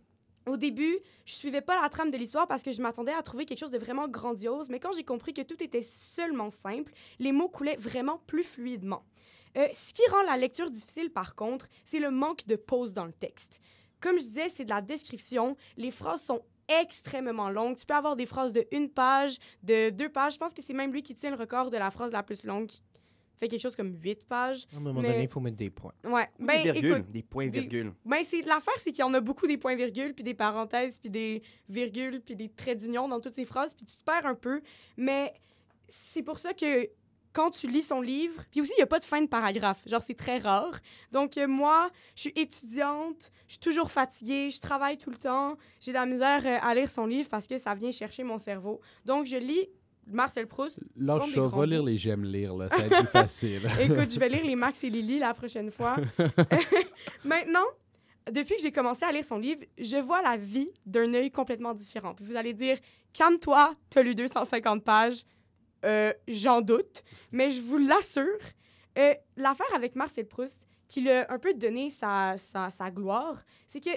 au 0.47 0.57
début, 0.57 0.99
je 1.25 1.35
suivais 1.35 1.61
pas 1.61 1.81
la 1.81 1.89
trame 1.89 2.11
de 2.11 2.17
l'histoire 2.17 2.49
parce 2.49 2.65
que 2.65 2.73
je 2.73 2.83
m'attendais 2.83 3.13
à 3.13 3.23
trouver 3.23 3.45
quelque 3.45 3.61
chose 3.61 3.71
de 3.71 3.79
vraiment 3.79 4.09
grandiose, 4.09 4.69
mais 4.69 4.81
quand 4.81 4.93
j'ai 4.93 5.05
compris 5.05 5.33
que 5.33 5.43
tout 5.43 5.63
était 5.63 5.83
seulement 5.83 6.51
simple, 6.51 6.93
les 7.21 7.31
mots 7.31 7.49
coulaient 7.49 7.77
vraiment 7.77 8.19
plus 8.27 8.43
fluidement. 8.43 9.05
Euh, 9.57 9.69
ce 9.73 9.95
qui 9.95 10.03
rend 10.11 10.23
la 10.23 10.37
lecture 10.37 10.71
difficile, 10.71 11.11
par 11.11 11.37
contre, 11.37 11.69
c'est 11.85 12.01
le 12.01 12.11
manque 12.11 12.47
de 12.47 12.57
pause 12.57 12.93
dans 12.93 13.05
le 13.05 13.13
texte. 13.13 13.61
Comme 14.01 14.17
je 14.19 14.25
disais, 14.25 14.49
c'est 14.49 14.65
de 14.65 14.71
la 14.71 14.81
description. 14.81 15.57
Les 15.77 15.93
phrases 15.93 16.25
sont 16.25 16.43
extrêmement 16.69 17.51
longues. 17.51 17.77
Tu 17.77 17.87
peux 17.87 17.95
avoir 17.95 18.17
des 18.17 18.27
phrases 18.27 18.53
de 18.53 18.65
une 18.73 18.89
page, 18.89 19.39
de 19.63 19.91
deux 19.91 20.09
pages. 20.09 20.35
Je 20.35 20.39
pense 20.39 20.55
que 20.55 20.63
c'est 20.63 20.73
même 20.75 20.93
lui 20.93 21.03
qui 21.03 21.15
tient 21.15 21.31
le 21.31 21.37
record 21.37 21.71
de 21.71 21.77
la 21.77 21.91
phrase 21.91 22.13
la 22.13 22.23
plus 22.23 22.45
longue, 22.45 22.67
qui 22.67 22.81
fait 23.41 23.49
quelque 23.49 23.61
chose 23.61 23.75
comme 23.77 23.95
huit 24.03 24.25
pages. 24.25 24.67
À 24.73 24.77
un 24.77 24.81
moment 24.81 25.01
Mais- 25.01 25.09
donné, 25.13 25.23
il 25.25 25.29
faut 25.29 25.41
mettre 25.41 25.57
des 25.57 25.71
points. 25.71 25.93
Ouais. 26.05 26.29
Ou 26.39 26.47
Ben, 26.47 26.63
des 26.63 26.73
virgules, 26.73 26.93
écoute, 26.93 27.11
des 27.11 27.23
points-virgules. 27.23 27.93
ben, 28.05 28.23
c'est 28.25 28.43
l'affaire, 28.43 28.75
c'est 28.79 28.93
qu'il 28.93 29.01
y 29.01 29.05
en 29.05 29.15
a 29.15 29.21
beaucoup 29.21 29.47
des 29.47 29.59
points-virgules, 29.59 30.15
puis 30.15 30.25
des 30.25 30.35
parenthèses, 30.35 30.99
puis 30.99 31.11
des 31.11 31.43
virgules, 31.69 32.21
puis 32.21 32.37
des 32.37 32.49
traits 32.49 32.79
d'union 32.79 33.09
dans 33.09 33.21
toutes 33.21 33.35
ces 33.35 33.45
phrases, 33.45 33.75
puis 33.75 33.85
tu 33.85 33.97
te 33.97 34.05
perds 34.05 34.27
un 34.27 34.35
peu. 34.37 34.61
Mais 34.97 35.33
c'est 35.89 36.23
pour 36.23 36.39
ça 36.39 36.55
que 36.55 36.89
quand 37.33 37.51
tu 37.51 37.69
lis 37.69 37.83
son 37.83 38.01
livre, 38.01 38.43
puis 38.51 38.61
aussi, 38.61 38.73
il 38.77 38.81
n'y 38.81 38.85
a 38.85 38.87
pas 38.87 38.99
de 38.99 39.05
fin 39.05 39.21
de 39.21 39.27
paragraphe. 39.27 39.83
Genre, 39.87 40.03
c'est 40.03 40.15
très 40.15 40.39
rare. 40.39 40.79
Donc, 41.11 41.39
euh, 41.39 41.47
moi, 41.47 41.91
je 42.15 42.23
suis 42.23 42.33
étudiante, 42.37 43.31
je 43.49 43.53
suis 43.53 43.61
toujours 43.61 43.91
fatiguée, 43.91 44.51
je 44.51 44.61
travaille 44.61 44.99
tout 44.99 45.11
le 45.11 45.17
temps. 45.17 45.57
J'ai 45.81 45.93
de 45.93 45.97
la 45.97 46.07
misère 46.07 46.43
euh, 46.45 46.59
à 46.61 46.75
lire 46.75 46.91
son 46.91 47.07
livre 47.07 47.29
parce 47.29 47.47
que 47.47 47.59
ça 47.59 47.75
vient 47.75 47.91
chercher 47.91 48.23
mon 48.23 48.39
cerveau. 48.39 48.81
Donc, 49.05 49.27
je 49.27 49.37
lis 49.37 49.69
Marcel 50.07 50.47
Proust. 50.47 50.79
Lâche 50.97 51.31
ça, 51.31 51.41
grands 51.41 51.61
va 51.61 51.67
lire 51.67 51.83
les 51.83 51.97
J'aime 51.97 52.25
lire, 52.25 52.55
là. 52.55 52.69
Ça 52.69 52.77
va 52.77 52.85
être 52.85 52.97
plus 52.99 53.07
facile. 53.07 53.63
Écoute, 53.81 54.11
je 54.11 54.19
vais 54.19 54.29
lire 54.29 54.45
les 54.45 54.57
Max 54.57 54.83
et 54.85 54.91
Lily 54.91 55.19
la 55.19 55.33
prochaine 55.35 55.71
fois. 55.71 55.97
Maintenant, 57.25 57.65
depuis 58.31 58.57
que 58.57 58.63
j'ai 58.63 58.73
commencé 58.73 59.05
à 59.05 59.13
lire 59.13 59.25
son 59.25 59.39
livre, 59.39 59.63
je 59.79 59.97
vois 59.97 60.23
la 60.23 60.37
vie 60.37 60.71
d'un 60.87 61.13
œil 61.15 61.31
complètement 61.31 61.75
différent. 61.75 62.15
Puis 62.15 62.25
vous 62.25 62.37
allez 62.37 62.53
dire, 62.53 62.79
calme-toi, 63.13 63.75
t'as 63.91 64.03
lu 64.03 64.15
250 64.15 64.85
pages. 64.85 65.23
Euh, 65.85 66.13
J'en 66.29 66.61
doute, 66.61 67.03
mais 67.31 67.51
je 67.51 67.61
vous 67.61 67.79
l'assure, 67.79 68.27
euh, 68.99 69.15
l'affaire 69.37 69.75
avec 69.75 69.97
Marcel 69.97 70.27
Proust, 70.27 70.67
qui 70.89 71.03
l'a 71.03 71.27
un 71.33 71.39
peu 71.39 71.55
donné 71.55 71.91
sa, 71.91 72.37
sa, 72.37 72.91
gloire, 72.91 73.43
c'est 73.67 73.81
que 73.81 73.91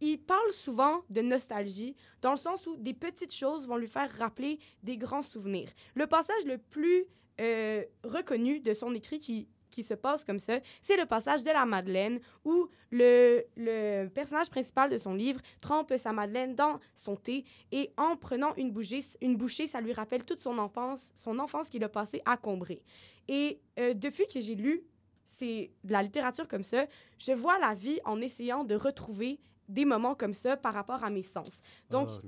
il 0.00 0.18
parle 0.18 0.50
souvent 0.50 1.02
de 1.10 1.22
nostalgie, 1.22 1.94
dans 2.20 2.32
le 2.32 2.36
sens 2.36 2.66
où 2.66 2.76
des 2.76 2.92
petites 2.92 3.32
choses 3.32 3.68
vont 3.68 3.76
lui 3.76 3.86
faire 3.86 4.10
rappeler 4.18 4.58
des 4.82 4.96
grands 4.96 5.22
souvenirs. 5.22 5.68
Le 5.94 6.08
passage 6.08 6.44
le 6.44 6.58
plus 6.58 7.04
euh, 7.40 7.84
reconnu 8.02 8.58
de 8.58 8.74
son 8.74 8.94
écrit 8.94 9.20
qui, 9.20 9.48
qui 9.72 9.82
se 9.82 9.94
passe 9.94 10.22
comme 10.24 10.38
ça, 10.38 10.60
c'est 10.80 10.96
le 10.96 11.06
passage 11.06 11.42
de 11.42 11.50
la 11.50 11.66
Madeleine, 11.66 12.20
où 12.44 12.68
le, 12.90 13.42
le 13.56 14.06
personnage 14.08 14.48
principal 14.50 14.88
de 14.90 14.98
son 14.98 15.14
livre 15.14 15.40
trempe 15.60 15.92
sa 15.98 16.12
Madeleine 16.12 16.54
dans 16.54 16.78
son 16.94 17.16
thé 17.16 17.44
et 17.72 17.90
en 17.96 18.16
prenant 18.16 18.54
une 18.56 18.70
bouchée, 18.70 19.00
une 19.20 19.36
bouchée 19.36 19.66
ça 19.66 19.80
lui 19.80 19.92
rappelle 19.92 20.24
toute 20.24 20.40
son 20.40 20.58
enfance, 20.58 21.10
son 21.16 21.38
enfance 21.40 21.68
qu'il 21.68 21.82
a 21.82 21.88
passée 21.88 22.22
à 22.24 22.36
Combray. 22.36 22.80
Et 23.26 23.60
euh, 23.80 23.94
depuis 23.94 24.26
que 24.32 24.40
j'ai 24.40 24.54
lu 24.54 24.84
c'est 25.26 25.70
de 25.82 25.92
la 25.92 26.02
littérature 26.02 26.46
comme 26.46 26.62
ça, 26.62 26.84
je 27.18 27.32
vois 27.32 27.58
la 27.58 27.72
vie 27.74 27.98
en 28.04 28.20
essayant 28.20 28.64
de 28.64 28.74
retrouver 28.74 29.40
des 29.68 29.86
moments 29.86 30.14
comme 30.14 30.34
ça 30.34 30.56
par 30.58 30.74
rapport 30.74 31.02
à 31.02 31.08
mes 31.08 31.22
sens. 31.22 31.62
Donc, 31.88 32.08
Ah, 32.12 32.20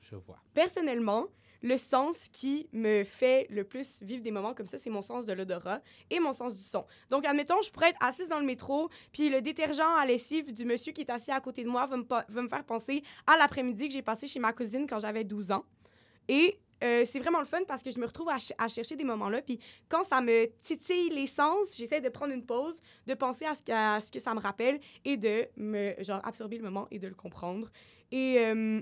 je 0.00 0.16
vois. 0.16 0.38
personnellement, 0.54 1.26
le 1.66 1.76
sens 1.78 2.28
qui 2.28 2.68
me 2.72 3.02
fait 3.02 3.48
le 3.50 3.64
plus 3.64 4.00
vivre 4.02 4.22
des 4.22 4.30
moments 4.30 4.54
comme 4.54 4.68
ça, 4.68 4.78
c'est 4.78 4.88
mon 4.88 5.02
sens 5.02 5.26
de 5.26 5.32
l'odorat 5.32 5.80
et 6.10 6.20
mon 6.20 6.32
sens 6.32 6.54
du 6.54 6.62
son. 6.62 6.86
Donc, 7.10 7.26
admettons, 7.26 7.60
je 7.60 7.70
pourrais 7.72 7.88
être 7.90 7.98
assise 8.00 8.28
dans 8.28 8.38
le 8.38 8.46
métro, 8.46 8.88
puis 9.12 9.30
le 9.30 9.40
détergent 9.40 9.80
à 9.98 10.06
lessive 10.06 10.54
du 10.54 10.64
monsieur 10.64 10.92
qui 10.92 11.00
est 11.00 11.10
assis 11.10 11.32
à 11.32 11.40
côté 11.40 11.64
de 11.64 11.68
moi 11.68 11.84
va 11.86 11.96
me, 11.96 12.48
faire 12.48 12.64
penser 12.64 13.02
à 13.26 13.36
l'après-midi 13.36 13.88
que 13.88 13.94
j'ai 13.94 14.02
passé 14.02 14.28
chez 14.28 14.38
ma 14.38 14.52
cousine 14.52 14.86
quand 14.88 15.00
j'avais 15.00 15.24
12 15.24 15.50
ans. 15.50 15.64
Et 16.28 16.58
euh, 16.84 17.04
c'est 17.04 17.18
vraiment 17.18 17.40
le 17.40 17.46
fun 17.46 17.64
parce 17.66 17.82
que 17.82 17.90
je 17.90 17.98
me 17.98 18.06
retrouve 18.06 18.28
à, 18.28 18.38
ch- 18.38 18.52
à 18.58 18.68
chercher 18.68 18.94
des 18.94 19.04
moments-là. 19.04 19.42
Puis 19.42 19.58
quand 19.88 20.04
ça 20.04 20.20
me 20.20 20.46
titille 20.60 21.08
les 21.10 21.26
sens, 21.26 21.74
j'essaie 21.76 22.00
de 22.00 22.08
prendre 22.10 22.32
une 22.32 22.44
pause, 22.46 22.76
de 23.08 23.14
penser 23.14 23.44
à 23.44 23.54
ce, 23.56 23.62
que, 23.64 23.72
à 23.72 24.00
ce 24.00 24.12
que 24.12 24.20
ça 24.20 24.34
me 24.34 24.40
rappelle 24.40 24.78
et 25.04 25.16
de 25.16 25.46
me 25.56 25.94
genre 26.00 26.20
absorber 26.24 26.58
le 26.58 26.64
moment 26.64 26.86
et 26.92 26.98
de 27.00 27.08
le 27.08 27.14
comprendre. 27.14 27.70
Et 28.12 28.38
euh, 28.38 28.80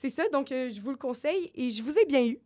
c'est 0.00 0.10
ça, 0.10 0.28
donc 0.28 0.52
euh, 0.52 0.68
je 0.70 0.80
vous 0.80 0.90
le 0.90 0.96
conseille 0.96 1.50
et 1.54 1.70
je 1.70 1.82
vous 1.82 1.96
ai 1.98 2.04
bien 2.06 2.24
eu. 2.24 2.38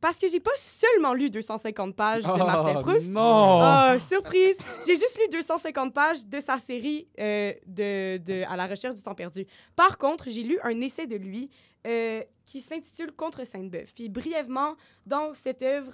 Parce 0.00 0.18
que 0.18 0.28
j'ai 0.28 0.40
pas 0.40 0.50
seulement 0.56 1.14
lu 1.14 1.30
250 1.30 1.96
pages 1.96 2.22
de 2.22 2.28
Marcel 2.28 2.76
Oh, 2.78 2.82
Proust. 2.82 3.10
non! 3.10 3.60
Ah, 3.62 3.96
surprise! 3.98 4.58
J'ai 4.86 4.96
juste 4.96 5.16
lu 5.18 5.26
250 5.32 5.94
pages 5.94 6.26
de 6.26 6.38
sa 6.40 6.58
série 6.58 7.08
euh, 7.18 7.52
de, 7.66 8.18
de 8.18 8.42
À 8.46 8.56
la 8.56 8.66
recherche 8.66 8.94
du 8.94 9.02
temps 9.02 9.14
perdu. 9.14 9.46
Par 9.74 9.96
contre, 9.96 10.28
j'ai 10.28 10.42
lu 10.42 10.58
un 10.64 10.78
essai 10.82 11.06
de 11.06 11.16
lui 11.16 11.48
euh, 11.86 12.22
qui 12.44 12.60
s'intitule 12.60 13.12
Contre 13.12 13.46
Sainte-Beuve. 13.46 13.92
Puis 13.94 14.08
brièvement, 14.10 14.74
dans 15.06 15.32
cette 15.34 15.62
œuvre, 15.62 15.92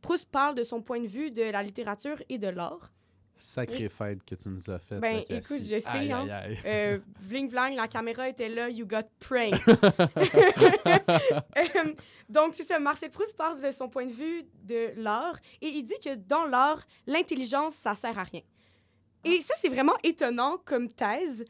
Proust 0.00 0.30
parle 0.30 0.54
de 0.54 0.64
son 0.64 0.80
point 0.80 1.00
de 1.00 1.06
vue 1.08 1.30
de 1.30 1.42
la 1.42 1.62
littérature 1.62 2.22
et 2.30 2.38
de 2.38 2.48
l'art. 2.48 2.90
Sacré 3.36 3.88
fête 3.88 4.24
que 4.24 4.34
tu 4.34 4.48
nous 4.48 4.70
as 4.70 4.78
fait. 4.78 4.98
Ben, 4.98 5.24
écoute, 5.28 5.62
je 5.62 5.80
sais, 5.80 6.12
hein. 6.12 6.26
Euh, 6.64 6.98
vling 7.20 7.48
vlang, 7.48 7.74
la 7.74 7.88
caméra 7.88 8.28
était 8.28 8.48
là, 8.48 8.68
you 8.70 8.86
got 8.86 9.02
pranked. 9.18 9.60
Euh, 11.56 11.94
donc, 12.28 12.54
c'est 12.54 12.62
ça, 12.62 12.78
Marcel 12.78 13.10
Proust 13.10 13.36
parle 13.36 13.60
de 13.60 13.70
son 13.70 13.88
point 13.88 14.06
de 14.06 14.12
vue 14.12 14.44
de 14.64 14.92
l'art 14.96 15.36
et 15.60 15.68
il 15.68 15.82
dit 15.82 15.98
que 16.02 16.14
dans 16.14 16.46
l'art, 16.46 16.86
l'intelligence, 17.06 17.74
ça 17.74 17.94
sert 17.94 18.18
à 18.18 18.22
rien. 18.22 18.42
Et 19.24 19.40
ça, 19.42 19.54
c'est 19.56 19.68
vraiment 19.68 19.96
étonnant 20.02 20.58
comme 20.64 20.88
thèse, 20.88 21.44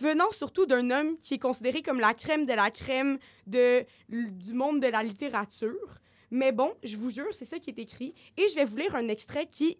venant 0.00 0.30
surtout 0.32 0.66
d'un 0.66 0.90
homme 0.90 1.16
qui 1.18 1.34
est 1.34 1.38
considéré 1.38 1.82
comme 1.82 2.00
la 2.00 2.14
crème 2.14 2.46
de 2.46 2.52
la 2.52 2.70
crème 2.70 3.18
de, 3.46 3.84
du 4.08 4.52
monde 4.52 4.80
de 4.80 4.86
la 4.88 5.02
littérature. 5.02 5.98
Mais 6.30 6.52
bon, 6.52 6.74
je 6.82 6.96
vous 6.96 7.10
jure, 7.10 7.32
c'est 7.32 7.44
ça 7.44 7.58
qui 7.58 7.70
est 7.70 7.78
écrit. 7.78 8.14
Et 8.36 8.48
je 8.48 8.54
vais 8.54 8.64
vous 8.64 8.76
lire 8.76 8.94
un 8.94 9.08
extrait 9.08 9.46
qui 9.46 9.78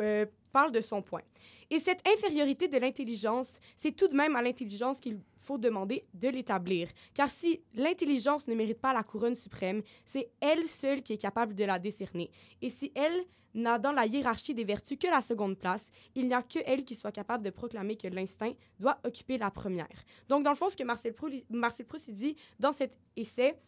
euh, 0.00 0.26
parle 0.56 0.72
de 0.72 0.80
son 0.80 1.02
point. 1.02 1.20
Et 1.68 1.78
cette 1.78 2.02
infériorité 2.08 2.66
de 2.66 2.78
l'intelligence, 2.78 3.60
c'est 3.74 3.94
tout 3.94 4.08
de 4.08 4.16
même 4.16 4.36
à 4.36 4.40
l'intelligence 4.40 5.00
qu'il 5.00 5.20
faut 5.36 5.58
demander 5.58 6.06
de 6.14 6.28
l'établir. 6.30 6.88
Car 7.12 7.30
si 7.30 7.60
l'intelligence 7.74 8.48
ne 8.48 8.54
mérite 8.54 8.80
pas 8.80 8.94
la 8.94 9.02
couronne 9.02 9.34
suprême, 9.34 9.82
c'est 10.06 10.30
elle 10.40 10.66
seule 10.66 11.02
qui 11.02 11.12
est 11.12 11.18
capable 11.18 11.54
de 11.54 11.64
la 11.64 11.78
décerner. 11.78 12.30
Et 12.62 12.70
si 12.70 12.90
elle 12.94 13.18
n'a 13.52 13.78
dans 13.78 13.92
la 13.92 14.06
hiérarchie 14.06 14.54
des 14.54 14.64
vertus 14.64 14.98
que 14.98 15.08
la 15.08 15.20
seconde 15.20 15.58
place, 15.58 15.90
il 16.14 16.26
n'y 16.26 16.32
a 16.32 16.40
que 16.40 16.60
elle 16.64 16.84
qui 16.84 16.94
soit 16.94 17.12
capable 17.12 17.44
de 17.44 17.50
proclamer 17.50 17.96
que 17.96 18.08
l'instinct 18.08 18.54
doit 18.80 18.98
occuper 19.04 19.36
la 19.36 19.50
première. 19.50 20.00
Donc, 20.30 20.42
dans 20.42 20.52
le 20.52 20.56
fond, 20.56 20.70
ce 20.70 20.76
que 20.76 20.84
Marcel 20.84 21.12
Proust, 21.12 21.44
Marcel 21.50 21.84
Proust 21.84 22.10
dit 22.10 22.34
dans 22.58 22.72
cet 22.72 22.98
essai, 23.14 23.60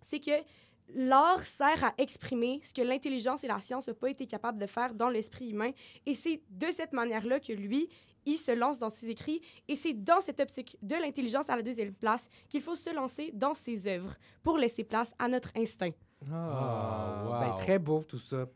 c'est 0.00 0.18
que 0.18 0.36
l'art 0.94 1.42
sert 1.42 1.84
à 1.84 1.94
exprimer 1.98 2.60
ce 2.62 2.72
que 2.72 2.82
l'intelligence 2.82 3.44
et 3.44 3.48
la 3.48 3.58
science 3.58 3.88
n'ont 3.88 3.94
pas 3.94 4.10
été 4.10 4.26
capables 4.26 4.58
de 4.58 4.66
faire 4.66 4.94
dans 4.94 5.08
l'esprit 5.08 5.50
humain. 5.50 5.70
Et 6.06 6.14
c'est 6.14 6.42
de 6.50 6.66
cette 6.70 6.92
manière-là 6.92 7.40
que 7.40 7.52
lui, 7.52 7.88
il 8.26 8.36
se 8.36 8.52
lance 8.52 8.78
dans 8.78 8.90
ses 8.90 9.10
écrits. 9.10 9.40
Et 9.68 9.76
c'est 9.76 9.94
dans 9.94 10.20
cette 10.20 10.40
optique 10.40 10.76
de 10.82 10.94
l'intelligence 10.94 11.48
à 11.48 11.56
la 11.56 11.62
deuxième 11.62 11.94
place 11.94 12.28
qu'il 12.48 12.60
faut 12.60 12.76
se 12.76 12.94
lancer 12.94 13.30
dans 13.34 13.54
ses 13.54 13.86
œuvres 13.86 14.14
pour 14.42 14.58
laisser 14.58 14.84
place 14.84 15.14
à 15.18 15.28
notre 15.28 15.50
instinct. 15.56 15.90
Ah, 16.30 17.24
wow. 17.24 17.40
ben, 17.40 17.56
très 17.58 17.78
beau 17.78 18.04
tout 18.06 18.18
ça. 18.18 18.46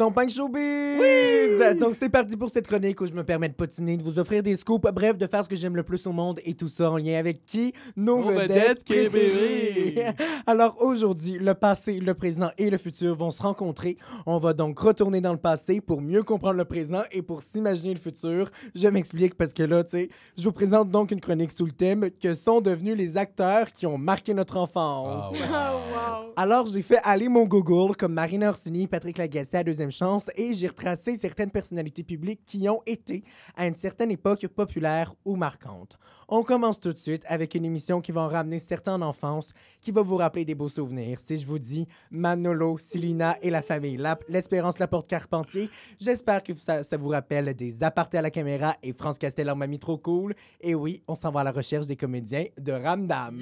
São 0.00 0.10
Pães 0.10 0.32
subir! 0.32 0.98
Ui! 0.98 1.39
Donc, 1.78 1.94
c'est 1.94 2.08
parti 2.08 2.36
pour 2.36 2.50
cette 2.50 2.66
chronique 2.66 3.00
où 3.00 3.06
je 3.06 3.12
me 3.12 3.24
permets 3.24 3.48
de 3.48 3.54
potiner, 3.54 3.96
de 3.96 4.02
vous 4.02 4.18
offrir 4.18 4.42
des 4.42 4.56
scoops, 4.56 4.90
bref, 4.92 5.16
de 5.16 5.26
faire 5.26 5.44
ce 5.44 5.48
que 5.48 5.56
j'aime 5.56 5.76
le 5.76 5.82
plus 5.82 6.06
au 6.06 6.12
monde 6.12 6.40
et 6.44 6.54
tout 6.54 6.68
ça 6.68 6.90
en 6.90 6.96
lien 6.96 7.18
avec 7.18 7.44
qui? 7.44 7.72
Nos, 7.96 8.18
Nos 8.18 8.30
vedettes, 8.30 8.88
vedettes 8.88 9.10
préférées! 9.10 10.14
Alors, 10.46 10.76
aujourd'hui, 10.80 11.38
le 11.38 11.54
passé, 11.54 12.00
le 12.00 12.14
présent 12.14 12.50
et 12.58 12.70
le 12.70 12.78
futur 12.78 13.14
vont 13.14 13.30
se 13.30 13.42
rencontrer. 13.42 13.96
On 14.26 14.38
va 14.38 14.52
donc 14.52 14.78
retourner 14.78 15.20
dans 15.20 15.32
le 15.32 15.38
passé 15.38 15.80
pour 15.80 16.00
mieux 16.00 16.22
comprendre 16.22 16.56
le 16.56 16.64
présent 16.64 17.02
et 17.12 17.22
pour 17.22 17.42
s'imaginer 17.42 17.94
le 17.94 18.00
futur. 18.00 18.50
Je 18.74 18.88
m'explique 18.88 19.34
parce 19.34 19.52
que 19.52 19.62
là, 19.62 19.84
tu 19.84 19.90
sais, 19.90 20.08
je 20.36 20.44
vous 20.44 20.52
présente 20.52 20.90
donc 20.90 21.10
une 21.10 21.20
chronique 21.20 21.52
sous 21.52 21.66
le 21.66 21.72
thème 21.72 22.10
que 22.22 22.34
sont 22.34 22.60
devenus 22.60 22.96
les 22.96 23.16
acteurs 23.16 23.70
qui 23.72 23.86
ont 23.86 23.98
marqué 23.98 24.34
notre 24.34 24.56
enfance? 24.56 25.34
Ah 25.52 25.74
wow! 25.74 26.32
Alors, 26.36 26.66
j'ai 26.66 26.82
fait 26.82 27.00
aller 27.02 27.28
mon 27.28 27.44
Google 27.44 27.96
comme 27.96 28.14
Marina 28.14 28.48
Orsini, 28.48 28.86
Patrick 28.86 29.18
Lagacé 29.18 29.58
à 29.58 29.64
Deuxième 29.64 29.90
Chance 29.90 30.30
et 30.36 30.54
j'ai 30.54 30.68
retracé 30.68 31.16
certaines 31.16 31.49
personnalités 31.50 32.04
publiques 32.04 32.40
qui 32.46 32.68
ont 32.68 32.82
été, 32.86 33.24
à 33.56 33.66
une 33.66 33.74
certaine 33.74 34.10
époque, 34.10 34.46
populaires 34.48 35.14
ou 35.24 35.36
marquantes. 35.36 35.98
On 36.28 36.44
commence 36.44 36.78
tout 36.78 36.92
de 36.92 36.98
suite 36.98 37.24
avec 37.26 37.54
une 37.56 37.64
émission 37.64 38.00
qui 38.00 38.12
va 38.12 38.20
en 38.20 38.28
ramener 38.28 38.60
certains 38.60 38.94
en 38.94 39.02
enfance, 39.02 39.52
qui 39.80 39.90
va 39.90 40.02
vous 40.02 40.16
rappeler 40.16 40.44
des 40.44 40.54
beaux 40.54 40.68
souvenirs. 40.68 41.18
Si 41.20 41.38
je 41.38 41.46
vous 41.46 41.58
dis 41.58 41.88
Manolo, 42.10 42.78
Silina 42.78 43.36
et 43.42 43.50
la 43.50 43.62
famille 43.62 44.00
l'Espérance 44.28 44.78
Laporte-Carpentier, 44.78 45.70
j'espère 45.98 46.42
que 46.42 46.54
ça, 46.54 46.82
vous 46.96 47.08
rappelle 47.08 47.52
des 47.54 47.82
apartés 47.82 48.18
à 48.18 48.22
la 48.22 48.30
caméra 48.30 48.76
et 48.82 48.92
France 48.92 49.18
Castel 49.18 49.50
en 49.50 49.56
mamie 49.56 49.80
trop 49.80 49.98
cool. 49.98 50.34
Et 50.60 50.74
oui, 50.74 51.02
on 51.08 51.16
s'en 51.16 51.30
va 51.30 51.40
à 51.40 51.44
la 51.44 51.52
recherche 51.52 51.86
des 51.86 51.96
comédiens 51.96 52.44
de 52.60 52.72
Ramdam. 52.72 53.34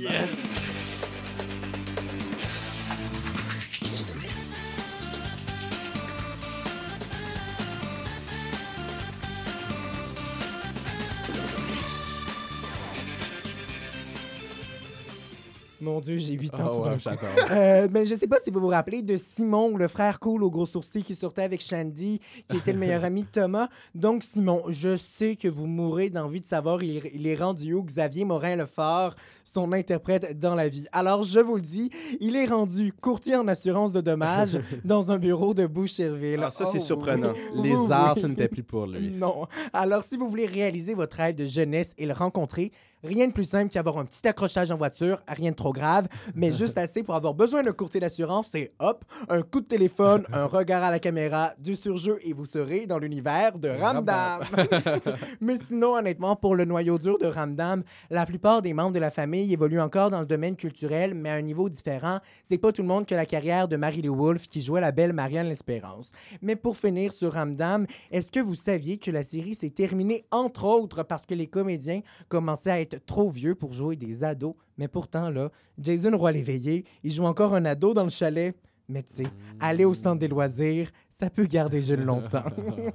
Mon 15.98 16.04
Dieu, 16.04 16.16
j'ai 16.16 16.34
8 16.34 16.54
ans. 16.54 16.58
Ah 16.60 16.68
tout 16.72 16.78
ouais, 16.88 16.96
d'un 17.04 17.16
coup. 17.16 17.26
Euh, 17.50 17.88
mais 17.90 18.06
je 18.06 18.14
sais 18.14 18.28
pas 18.28 18.38
si 18.40 18.52
vous 18.52 18.60
vous 18.60 18.68
rappelez 18.68 19.02
de 19.02 19.16
Simon, 19.16 19.76
le 19.76 19.88
frère 19.88 20.20
cool 20.20 20.44
au 20.44 20.50
gros 20.50 20.64
sourcil 20.64 21.02
qui 21.02 21.16
sortait 21.16 21.42
avec 21.42 21.60
Shandy, 21.60 22.20
qui 22.46 22.56
était 22.56 22.72
le 22.72 22.78
meilleur 22.78 23.02
ami 23.04 23.22
de 23.24 23.28
Thomas. 23.28 23.68
Donc, 23.96 24.22
Simon, 24.22 24.62
je 24.68 24.96
sais 24.96 25.34
que 25.34 25.48
vous 25.48 25.66
mourrez 25.66 26.08
d'envie 26.08 26.40
de 26.40 26.46
savoir 26.46 26.84
il, 26.84 27.02
il 27.12 27.26
est 27.26 27.34
rendu 27.34 27.74
où 27.74 27.82
Xavier 27.82 28.24
Morin-Lefort, 28.24 29.16
son 29.42 29.72
interprète 29.72 30.38
dans 30.38 30.54
la 30.54 30.68
vie. 30.68 30.86
Alors, 30.92 31.24
je 31.24 31.40
vous 31.40 31.56
le 31.56 31.62
dis, 31.62 31.90
il 32.20 32.36
est 32.36 32.46
rendu 32.46 32.92
courtier 32.92 33.34
en 33.34 33.48
assurance 33.48 33.92
de 33.92 34.00
dommages 34.00 34.60
dans 34.84 35.10
un 35.10 35.18
bureau 35.18 35.52
de 35.52 35.66
Boucherville. 35.66 36.42
Ah, 36.44 36.52
ça, 36.52 36.64
c'est 36.66 36.78
Oh, 36.78 36.80
surprenant. 36.80 37.32
Les 37.54 37.74
Oui, 37.74 37.90
arts, 37.92 38.12
oui. 38.14 38.22
ce 38.22 38.26
n'était 38.28 38.46
plus 38.46 38.62
pour 38.62 38.86
lui. 38.86 39.10
Non. 39.10 39.48
Alors, 39.72 40.04
si 40.04 40.16
vous 40.16 40.28
voulez 40.28 40.46
réaliser 40.46 40.94
votre 40.94 41.16
rêve 41.16 41.34
de 41.34 41.46
jeunesse 41.46 41.92
et 41.98 42.06
le 42.06 42.12
rencontrer, 42.12 42.70
rien 43.04 43.28
de 43.28 43.32
plus 43.32 43.48
simple 43.48 43.70
qu'avoir 43.70 43.98
un 43.98 44.04
petit 44.04 44.26
accrochage 44.26 44.70
en 44.70 44.76
voiture, 44.76 45.20
rien 45.28 45.50
de 45.50 45.56
trop 45.56 45.72
grave, 45.72 46.08
mais 46.34 46.52
juste 46.58 46.78
assez 46.78 47.02
pour 47.02 47.14
avoir 47.14 47.34
besoin 47.34 47.62
d'un 47.62 47.72
courtier 47.72 48.00
d'assurance, 48.00 48.48
c'est 48.52 48.72
hop, 48.78 49.04
un 49.28 49.42
coup 49.42 49.60
de 49.60 49.66
téléphone, 49.66 50.26
un 50.32 50.46
regard 50.46 50.82
à 50.82 50.90
la 50.90 50.98
caméra, 50.98 51.52
du 51.58 51.76
surjeu 51.76 52.18
et 52.22 52.32
vous 52.32 52.46
serez 52.46 52.86
dans 52.86 52.98
l'univers 52.98 53.58
de 53.58 53.68
Ramdam. 53.68 54.42
mais 55.40 55.56
sinon, 55.56 55.96
honnêtement, 55.96 56.36
pour 56.36 56.54
le 56.54 56.64
noyau 56.64 56.98
dur 56.98 57.18
de 57.18 57.26
Ramdam, 57.26 57.82
la 58.10 58.26
plupart 58.26 58.62
des 58.62 58.74
membres 58.74 58.92
de 58.92 58.98
la 58.98 59.10
famille 59.10 59.52
évoluent 59.52 59.80
encore 59.80 60.10
dans 60.10 60.20
le 60.20 60.26
domaine 60.26 60.56
culturel, 60.56 61.14
mais 61.14 61.30
à 61.30 61.34
un 61.34 61.42
niveau 61.42 61.68
différent. 61.68 62.20
C'est 62.42 62.58
pas 62.58 62.72
tout 62.72 62.82
le 62.82 62.88
monde 62.88 63.06
que 63.06 63.14
la 63.14 63.26
carrière 63.26 63.68
de 63.68 63.76
Marie-Lou 63.76 64.14
Wolfe 64.14 64.46
qui 64.46 64.60
jouait 64.60 64.80
la 64.80 64.92
belle 64.92 65.12
Marianne 65.12 65.48
L'Espérance. 65.48 66.10
Mais 66.42 66.56
pour 66.56 66.76
finir 66.76 67.12
sur 67.12 67.32
Ramdam, 67.32 67.86
est-ce 68.10 68.32
que 68.32 68.40
vous 68.40 68.54
saviez 68.54 68.98
que 68.98 69.10
la 69.10 69.22
série 69.22 69.54
s'est 69.54 69.70
terminée 69.70 70.24
entre 70.30 70.64
autres 70.64 71.02
parce 71.02 71.26
que 71.26 71.34
les 71.34 71.46
comédiens 71.46 72.00
commençaient 72.28 72.70
à 72.70 72.80
être 72.80 72.87
trop 72.96 73.30
vieux 73.30 73.54
pour 73.54 73.72
jouer 73.72 73.96
des 73.96 74.24
ados? 74.24 74.54
Mais 74.76 74.88
pourtant, 74.88 75.30
là, 75.30 75.50
Jason 75.78 76.16
Roy-Léveillé, 76.16 76.84
il 77.02 77.12
joue 77.12 77.24
encore 77.24 77.54
un 77.54 77.64
ado 77.64 77.94
dans 77.94 78.04
le 78.04 78.10
chalet. 78.10 78.54
Mais 78.90 79.02
tu 79.02 79.12
sais, 79.16 79.26
aller 79.60 79.84
au 79.84 79.92
centre 79.92 80.18
des 80.18 80.28
loisirs, 80.28 80.90
ça 81.10 81.28
peut 81.28 81.44
garder 81.44 81.82
jeune 81.82 82.04
longtemps. 82.06 82.44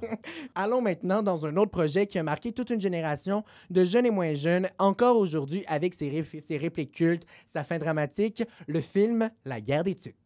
Allons 0.56 0.80
maintenant 0.82 1.22
dans 1.22 1.46
un 1.46 1.56
autre 1.56 1.70
projet 1.70 2.06
qui 2.06 2.18
a 2.18 2.24
marqué 2.24 2.50
toute 2.50 2.70
une 2.70 2.80
génération 2.80 3.44
de 3.70 3.84
jeunes 3.84 4.06
et 4.06 4.10
moins 4.10 4.34
jeunes, 4.34 4.68
encore 4.78 5.16
aujourd'hui 5.16 5.62
avec 5.68 5.94
ses, 5.94 6.10
ré- 6.10 6.40
ses 6.42 6.56
répliques 6.56 6.90
cultes, 6.90 7.24
sa 7.46 7.62
fin 7.62 7.78
dramatique, 7.78 8.42
le 8.66 8.80
film 8.80 9.30
La 9.44 9.60
guerre 9.60 9.84
des 9.84 9.94
tucs. 9.94 10.16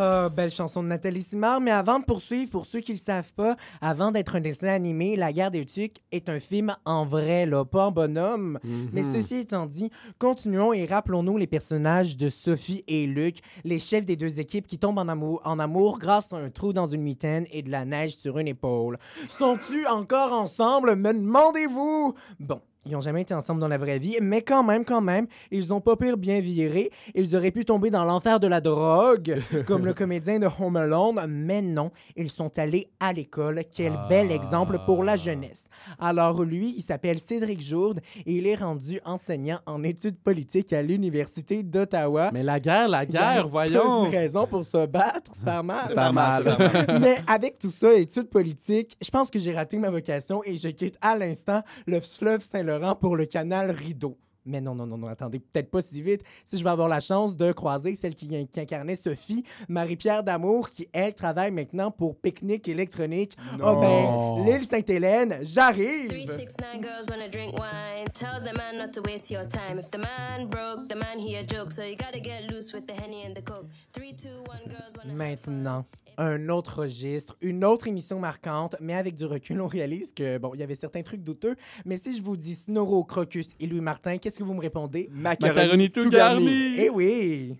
Ah, 0.00 0.28
belle 0.28 0.52
chanson 0.52 0.84
de 0.84 0.88
Nathalie 0.88 1.24
Simard. 1.24 1.60
Mais 1.60 1.72
avant 1.72 1.98
de 1.98 2.04
poursuivre, 2.04 2.52
pour 2.52 2.66
ceux 2.66 2.78
qui 2.78 2.92
le 2.92 2.98
savent 2.98 3.32
pas, 3.32 3.56
avant 3.80 4.12
d'être 4.12 4.36
un 4.36 4.40
dessin 4.40 4.68
animé, 4.68 5.16
La 5.16 5.32
guerre 5.32 5.50
des 5.50 5.64
tucs 5.64 5.96
est 6.12 6.28
un 6.28 6.38
film 6.38 6.76
en 6.84 7.04
vrai, 7.04 7.46
là, 7.46 7.64
pas 7.64 7.86
en 7.86 7.90
bonhomme. 7.90 8.60
Mais 8.92 9.02
ceci 9.02 9.38
étant 9.38 9.66
dit, 9.66 9.90
continuons 10.20 10.72
et 10.72 10.86
rappelons-nous 10.86 11.36
les 11.36 11.48
personnages 11.48 12.16
de 12.16 12.30
Sophie 12.30 12.84
et 12.86 13.08
Luc, 13.08 13.38
les 13.64 13.80
chefs 13.80 14.06
des 14.06 14.14
deux 14.14 14.38
équipes 14.38 14.68
qui 14.68 14.78
tombent 14.78 14.98
en 14.98 15.08
amour, 15.08 15.42
en 15.44 15.58
amour 15.58 15.98
grâce 15.98 16.32
à 16.32 16.36
un 16.36 16.50
trou 16.50 16.72
dans 16.72 16.86
une 16.86 17.02
mitaine 17.02 17.46
et 17.50 17.62
de 17.62 17.70
la 17.72 17.84
neige 17.84 18.14
sur 18.14 18.38
une 18.38 18.46
épaule. 18.46 18.98
Sont-ils 19.26 19.88
encore 19.88 20.32
ensemble? 20.32 20.94
Me 20.94 21.12
demandez-vous? 21.12 22.14
Bon. 22.38 22.60
Ils 22.88 22.92
n'ont 22.94 23.00
jamais 23.02 23.20
été 23.22 23.34
ensemble 23.34 23.60
dans 23.60 23.68
la 23.68 23.76
vraie 23.76 23.98
vie, 23.98 24.16
mais 24.22 24.40
quand 24.40 24.62
même, 24.64 24.82
quand 24.82 25.02
même, 25.02 25.26
ils 25.50 25.74
ont 25.74 25.80
pas 25.82 25.94
pire 25.94 26.16
bien 26.16 26.40
viré. 26.40 26.90
Ils 27.14 27.36
auraient 27.36 27.50
pu 27.50 27.66
tomber 27.66 27.90
dans 27.90 28.06
l'enfer 28.06 28.40
de 28.40 28.46
la 28.46 28.62
drogue, 28.62 29.38
comme 29.66 29.84
le 29.84 29.92
comédien 29.92 30.38
de 30.38 30.48
Home 30.58 30.76
Alone, 30.76 31.26
mais 31.28 31.60
non, 31.60 31.90
ils 32.16 32.30
sont 32.30 32.58
allés 32.58 32.88
à 32.98 33.12
l'école. 33.12 33.60
Quel 33.74 33.92
bel 34.08 34.28
Ah. 34.30 34.34
exemple 34.34 34.78
pour 34.86 35.04
la 35.04 35.16
jeunesse. 35.16 35.68
Alors 35.98 36.42
lui, 36.44 36.72
il 36.78 36.82
s'appelle 36.82 37.18
Cédric 37.20 37.60
Jourde 37.60 38.00
et 38.24 38.32
il 38.38 38.46
est 38.46 38.54
rendu 38.54 39.00
enseignant 39.04 39.58
en 39.66 39.82
études 39.84 40.18
politiques 40.18 40.72
à 40.72 40.80
l'Université 40.80 41.62
d'Ottawa. 41.62 42.30
Mais 42.32 42.42
la 42.42 42.58
guerre, 42.58 42.88
la 42.88 43.04
Il 43.04 43.10
guerre, 43.10 43.44
une 43.44 43.50
voyons. 43.50 44.08
raison 44.08 44.46
pour 44.46 44.64
se 44.64 44.86
battre, 44.86 45.34
se 45.34 45.42
faire 45.44 45.62
mal. 45.62 45.88
Se 45.90 45.94
faire 45.94 46.12
mal. 46.14 46.44
Mais 47.00 47.16
avec 47.26 47.58
tout 47.58 47.70
ça, 47.70 47.92
études 47.92 48.30
politiques, 48.30 48.96
je 49.04 49.10
pense 49.10 49.30
que 49.30 49.38
j'ai 49.38 49.52
raté 49.54 49.76
ma 49.78 49.90
vocation 49.90 50.40
et 50.44 50.56
je 50.56 50.68
quitte 50.68 50.96
à 51.02 51.16
l'instant 51.18 51.62
le 51.86 52.00
fleuve 52.00 52.40
Saint-Laurent 52.42 52.77
pour 53.00 53.16
le 53.16 53.26
canal 53.26 53.70
Rideau. 53.70 54.18
Mais 54.48 54.60
non, 54.60 54.74
non, 54.74 54.86
non, 54.86 54.98
non, 54.98 55.08
attendez, 55.08 55.38
peut-être 55.38 55.70
pas 55.70 55.82
si 55.82 56.02
vite. 56.02 56.22
Si 56.44 56.58
je 56.58 56.64
vais 56.64 56.70
avoir 56.70 56.88
la 56.88 57.00
chance 57.00 57.36
de 57.36 57.52
croiser 57.52 57.94
celle 57.94 58.14
qui, 58.14 58.28
qui 58.48 58.60
incarnait 58.60 58.96
Sophie, 58.96 59.44
Marie-Pierre 59.68 60.24
Damour, 60.24 60.70
qui, 60.70 60.88
elle, 60.92 61.14
travaille 61.14 61.50
maintenant 61.50 61.90
pour 61.90 62.16
Pique-Nique 62.16 62.68
électronique. 62.68 63.36
Oh 63.62 63.76
ben, 63.80 64.44
l'île 64.44 64.64
Sainte-Hélène, 64.64 65.28
Three, 65.28 65.46
j'arrive! 65.46 66.10
six, 66.10 66.54
nine 66.60 66.82
girls 66.82 67.06
wanna 67.08 67.28
drink 67.28 67.54
wine. 67.58 68.06
Tell 68.14 68.40
the 68.40 68.56
man 68.56 68.78
not 68.78 68.92
to 68.92 69.02
waste 69.02 69.30
your 69.30 69.46
time. 69.48 69.78
If 69.78 69.90
the 69.90 69.98
man 69.98 70.48
broke, 70.48 70.88
the 70.88 70.96
man 70.96 71.18
he 71.18 71.36
a 71.36 71.42
joke. 71.42 71.72
So 71.72 71.82
you 71.82 71.96
gotta 71.96 72.20
get 72.20 72.50
loose 72.50 72.72
with 72.72 72.86
the 72.86 72.94
henny 72.94 73.24
and 73.24 73.34
the 73.34 73.42
coke. 73.42 73.66
Three, 73.92 74.12
two, 74.12 74.44
one, 74.46 74.64
girls 74.66 74.96
wanna. 74.96 75.10
have 75.10 75.18
Maintenant, 75.18 75.84
un 76.18 76.48
autre 76.48 76.82
registre, 76.82 77.36
une 77.40 77.64
autre 77.64 77.86
émission 77.86 78.18
marquante, 78.18 78.76
mais 78.80 78.94
avec 78.94 79.14
du 79.14 79.24
recul, 79.24 79.60
on 79.60 79.68
réalise 79.68 80.12
que, 80.12 80.38
bon, 80.38 80.52
il 80.54 80.60
y 80.60 80.62
avait 80.62 80.74
certains 80.74 81.02
trucs 81.02 81.22
douteux. 81.22 81.56
Mais 81.84 81.96
si 81.96 82.16
je 82.16 82.22
vous 82.22 82.36
dis 82.36 82.56
Snoro, 82.56 83.04
Crocus 83.04 83.50
et 83.60 83.66
Louis 83.66 83.80
Martin, 83.80 84.18
qu'est-ce 84.18 84.37
que 84.38 84.44
vous 84.44 84.54
me 84.54 84.60
répondez? 84.60 85.08
Macaroni 85.12 85.90
tout 85.90 86.08
garni. 86.10 86.76
Eh 86.78 86.90
oui! 86.90 87.56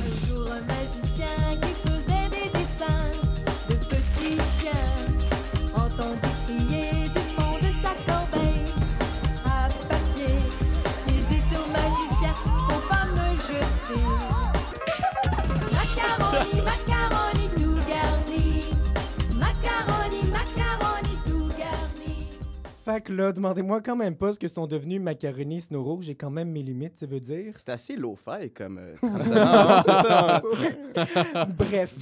Un 0.00 0.26
jour, 0.26 0.50
un 0.50 0.62
magicien 0.62 1.60
qui 1.60 1.74
faisait 1.86 2.28
des 2.30 2.48
dessins 2.58 3.12
de 3.68 3.74
petits 3.84 4.40
chiens 4.58 4.96
entendit 5.74 6.36
crier 6.46 7.08
du 7.08 7.22
fond 7.36 7.56
de 7.60 7.70
sa 7.82 7.92
corbeille 8.06 8.72
à 9.44 9.68
papier. 9.88 10.36
Il 11.08 11.20
dit 11.28 11.44
au 11.54 11.66
magicien, 11.70 12.32
faut 12.66 12.84
pas 12.88 13.04
me 13.04 13.26
jeter. 13.42 14.04
Macaroni, 15.70 16.56
macaroni 16.62 16.93
Fait 22.94 23.00
que 23.00 23.12
là, 23.12 23.32
demandez-moi 23.32 23.80
quand 23.80 23.96
même 23.96 24.14
pas 24.14 24.34
ce 24.34 24.38
que 24.38 24.46
sont 24.46 24.68
devenus 24.68 25.00
Macaroni 25.00 25.60
Snoro. 25.60 26.00
J'ai 26.00 26.14
quand 26.14 26.30
même 26.30 26.52
mes 26.52 26.62
limites, 26.62 26.96
ça 26.96 27.06
veut 27.06 27.18
dire. 27.18 27.54
C'est 27.56 27.70
assez 27.70 27.96
low-fi 27.96 28.52
comme 28.52 28.78
euh, 28.78 28.94
ça. 29.24 30.40
Bref, 31.58 31.96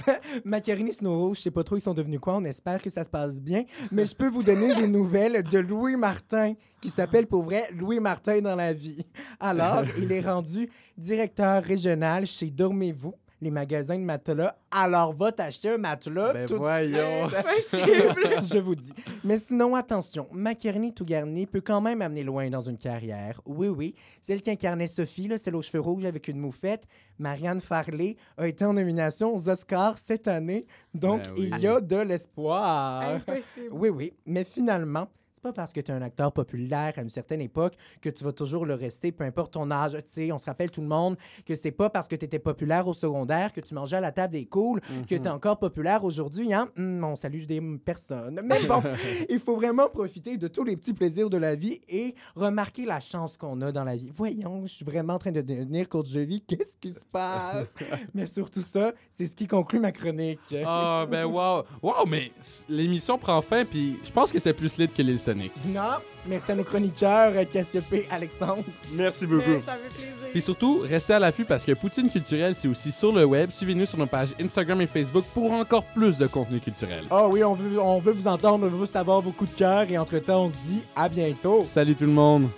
Macaroni 0.45 0.93
Snoro, 0.93 1.33
je 1.33 1.41
sais 1.41 1.49
pas 1.49 1.63
trop 1.63 1.77
ils 1.77 1.81
sont 1.81 1.95
devenus 1.95 2.19
quoi. 2.19 2.35
On 2.35 2.43
espère 2.43 2.79
que 2.79 2.91
ça 2.91 3.03
se 3.03 3.09
passe 3.09 3.39
bien. 3.39 3.63
Mais 3.91 4.05
je 4.05 4.15
peux 4.15 4.27
vous 4.27 4.43
donner 4.43 4.75
des 4.75 4.87
nouvelles 4.87 5.41
de 5.41 5.57
Louis 5.57 5.95
Martin, 5.95 6.53
qui 6.79 6.89
s'appelle 6.89 7.25
pour 7.25 7.41
vrai 7.41 7.63
Louis 7.75 7.99
Martin 7.99 8.41
dans 8.41 8.55
la 8.55 8.71
vie. 8.71 9.03
Alors, 9.39 9.81
il 9.97 10.11
est 10.11 10.21
rendu 10.21 10.69
directeur 10.95 11.63
régional 11.63 12.27
chez 12.27 12.51
Dormez-vous, 12.51 13.15
les 13.43 13.51
magasins 13.51 13.97
de 13.99 14.03
matelas. 14.03 14.55
Alors, 14.71 15.13
va 15.13 15.31
t'acheter 15.31 15.69
un 15.69 15.77
matelas 15.77 16.33
Ben 16.33 16.47
tout 16.47 16.53
de 16.53 16.59
voyons. 16.59 17.27
Possible. 17.43 18.15
je 18.53 18.57
vous 18.57 18.75
dis. 18.75 18.91
Mais 19.23 19.37
sinon, 19.37 19.75
attention, 19.75 20.27
Macaroni 20.31 20.93
tout 20.93 21.05
garni 21.05 21.45
peut 21.45 21.61
quand 21.61 21.81
même 21.81 22.01
amener 22.01 22.23
loin 22.23 22.49
dans 22.49 22.61
une 22.61 22.77
carrière. 22.77 23.41
Oui, 23.45 23.67
oui. 23.67 23.93
Celle 24.21 24.41
qui 24.41 24.49
incarnait 24.49 24.87
Sophie, 24.87 25.27
là, 25.27 25.37
celle 25.37 25.55
aux 25.55 25.61
cheveux 25.61 25.81
rouges 25.81 26.05
avec 26.05 26.27
une 26.27 26.39
moufette, 26.39 26.85
Marianne 27.19 27.59
Farley, 27.59 28.15
a 28.37 28.47
été 28.47 28.65
en 28.65 28.73
nomination 28.73 29.35
aux 29.35 29.49
Oscars 29.49 29.97
cette 29.97 30.27
année. 30.27 30.65
Donc, 30.93 31.23
Ben 31.23 31.33
oui. 31.37 31.49
il 31.53 31.59
y 31.59 31.67
a 31.67 31.79
de 31.81 31.97
l'espoir. 31.97 33.01
Impossible. 33.01 33.69
Oui, 33.71 33.89
oui. 33.89 34.13
Mais 34.25 34.43
finalement, 34.43 35.07
pas 35.43 35.53
parce 35.53 35.73
que 35.73 35.81
tu 35.81 35.91
es 35.91 35.93
un 35.93 36.01
acteur 36.01 36.31
populaire 36.31 36.93
à 36.95 37.01
une 37.01 37.09
certaine 37.09 37.41
époque 37.41 37.75
que 38.01 38.09
tu 38.09 38.23
vas 38.23 38.31
toujours 38.31 38.65
le 38.65 38.75
rester, 38.75 39.11
peu 39.11 39.25
importe 39.25 39.53
ton 39.53 39.69
âge. 39.69 39.91
Tu 39.91 40.01
sais, 40.05 40.31
on 40.31 40.39
se 40.39 40.45
rappelle 40.45 40.71
tout 40.71 40.81
le 40.81 40.87
monde 40.87 41.17
que 41.45 41.55
c'est 41.55 41.71
pas 41.71 41.89
parce 41.89 42.07
que 42.07 42.15
tu 42.15 42.25
étais 42.25 42.39
populaire 42.39 42.87
au 42.87 42.93
secondaire, 42.93 43.51
que 43.51 43.59
tu 43.59 43.73
mangeais 43.73 43.97
à 43.97 44.01
la 44.01 44.13
table 44.13 44.33
des 44.33 44.45
cools, 44.45 44.79
que 45.07 45.15
tu 45.15 45.15
es 45.15 45.27
encore 45.27 45.59
populaire 45.59 46.05
aujourd'hui. 46.05 46.53
Hein? 46.53 46.69
Hum, 46.77 47.03
on 47.03 47.17
salue 47.17 47.43
des 47.43 47.61
personnes. 47.83 48.41
Mais 48.43 48.65
bon, 48.65 48.81
il 49.29 49.39
faut 49.39 49.57
vraiment 49.57 49.89
profiter 49.89 50.37
de 50.37 50.47
tous 50.47 50.63
les 50.63 50.77
petits 50.77 50.93
plaisirs 50.93 51.29
de 51.29 51.37
la 51.37 51.55
vie 51.55 51.81
et 51.89 52.15
remarquer 52.35 52.85
la 52.85 53.01
chance 53.01 53.35
qu'on 53.35 53.61
a 53.61 53.73
dans 53.73 53.83
la 53.83 53.97
vie. 53.97 54.11
Voyons, 54.13 54.65
je 54.65 54.73
suis 54.73 54.85
vraiment 54.85 55.15
en 55.15 55.19
train 55.19 55.31
de 55.31 55.41
devenir 55.41 55.89
coach 55.89 56.09
de 56.11 56.21
vie. 56.21 56.41
Qu'est-ce 56.41 56.77
qui 56.77 56.93
se 56.93 57.05
passe? 57.11 57.75
Mais 58.13 58.27
surtout 58.27 58.61
ça, 58.61 58.93
c'est 59.11 59.27
ce 59.27 59.35
qui 59.35 59.47
conclut 59.47 59.79
ma 59.79 59.91
chronique. 59.91 60.55
Ah, 60.65 61.05
ben 61.09 61.25
wow. 61.25 61.63
Wow, 61.81 62.05
mais 62.07 62.31
l'émission 62.69 63.17
prend 63.17 63.41
fin, 63.41 63.65
puis 63.65 63.97
je 64.03 64.11
pense 64.11 64.31
que 64.31 64.39
c'est 64.39 64.53
plus 64.53 64.77
lit 64.77 64.87
que 64.87 65.01
l'île 65.01 65.19
Sonic. 65.33 65.51
Non, 65.67 65.97
merci 66.27 66.51
à 66.51 66.55
nos 66.55 66.63
chroniqueurs, 66.63 67.33
euh, 67.35 67.43
Cassiopée, 67.45 68.07
Alexandre. 68.11 68.63
Merci 68.91 69.25
beaucoup. 69.25 69.59
ça 69.65 69.73
fait 69.73 69.89
plaisir. 69.89 70.13
Puis 70.31 70.41
surtout, 70.41 70.79
restez 70.83 71.13
à 71.13 71.19
l'affût 71.19 71.45
parce 71.45 71.63
que 71.63 71.71
Poutine 71.73 72.09
Culturelle, 72.09 72.55
c'est 72.55 72.67
aussi 72.67 72.91
sur 72.91 73.11
le 73.11 73.23
web. 73.25 73.49
Suivez-nous 73.51 73.85
sur 73.85 73.97
nos 73.97 74.05
pages 74.05 74.33
Instagram 74.41 74.81
et 74.81 74.87
Facebook 74.87 75.25
pour 75.33 75.51
encore 75.51 75.83
plus 75.83 76.17
de 76.17 76.27
contenu 76.27 76.59
culturel. 76.59 77.03
Ah 77.11 77.27
oui, 77.27 77.43
on 77.43 77.53
veut, 77.53 77.79
on 77.79 77.99
veut 77.99 78.13
vous 78.13 78.27
entendre, 78.27 78.67
on 78.67 78.69
veut 78.69 78.87
savoir 78.87 79.21
vos 79.21 79.31
coups 79.31 79.51
de 79.51 79.57
cœur 79.57 79.89
et 79.89 79.97
entre-temps, 79.97 80.45
on 80.45 80.49
se 80.49 80.57
dit 80.57 80.83
à 80.95 81.09
bientôt. 81.09 81.63
Salut 81.65 81.95
tout 81.95 82.05
le 82.05 82.11
monde! 82.11 82.49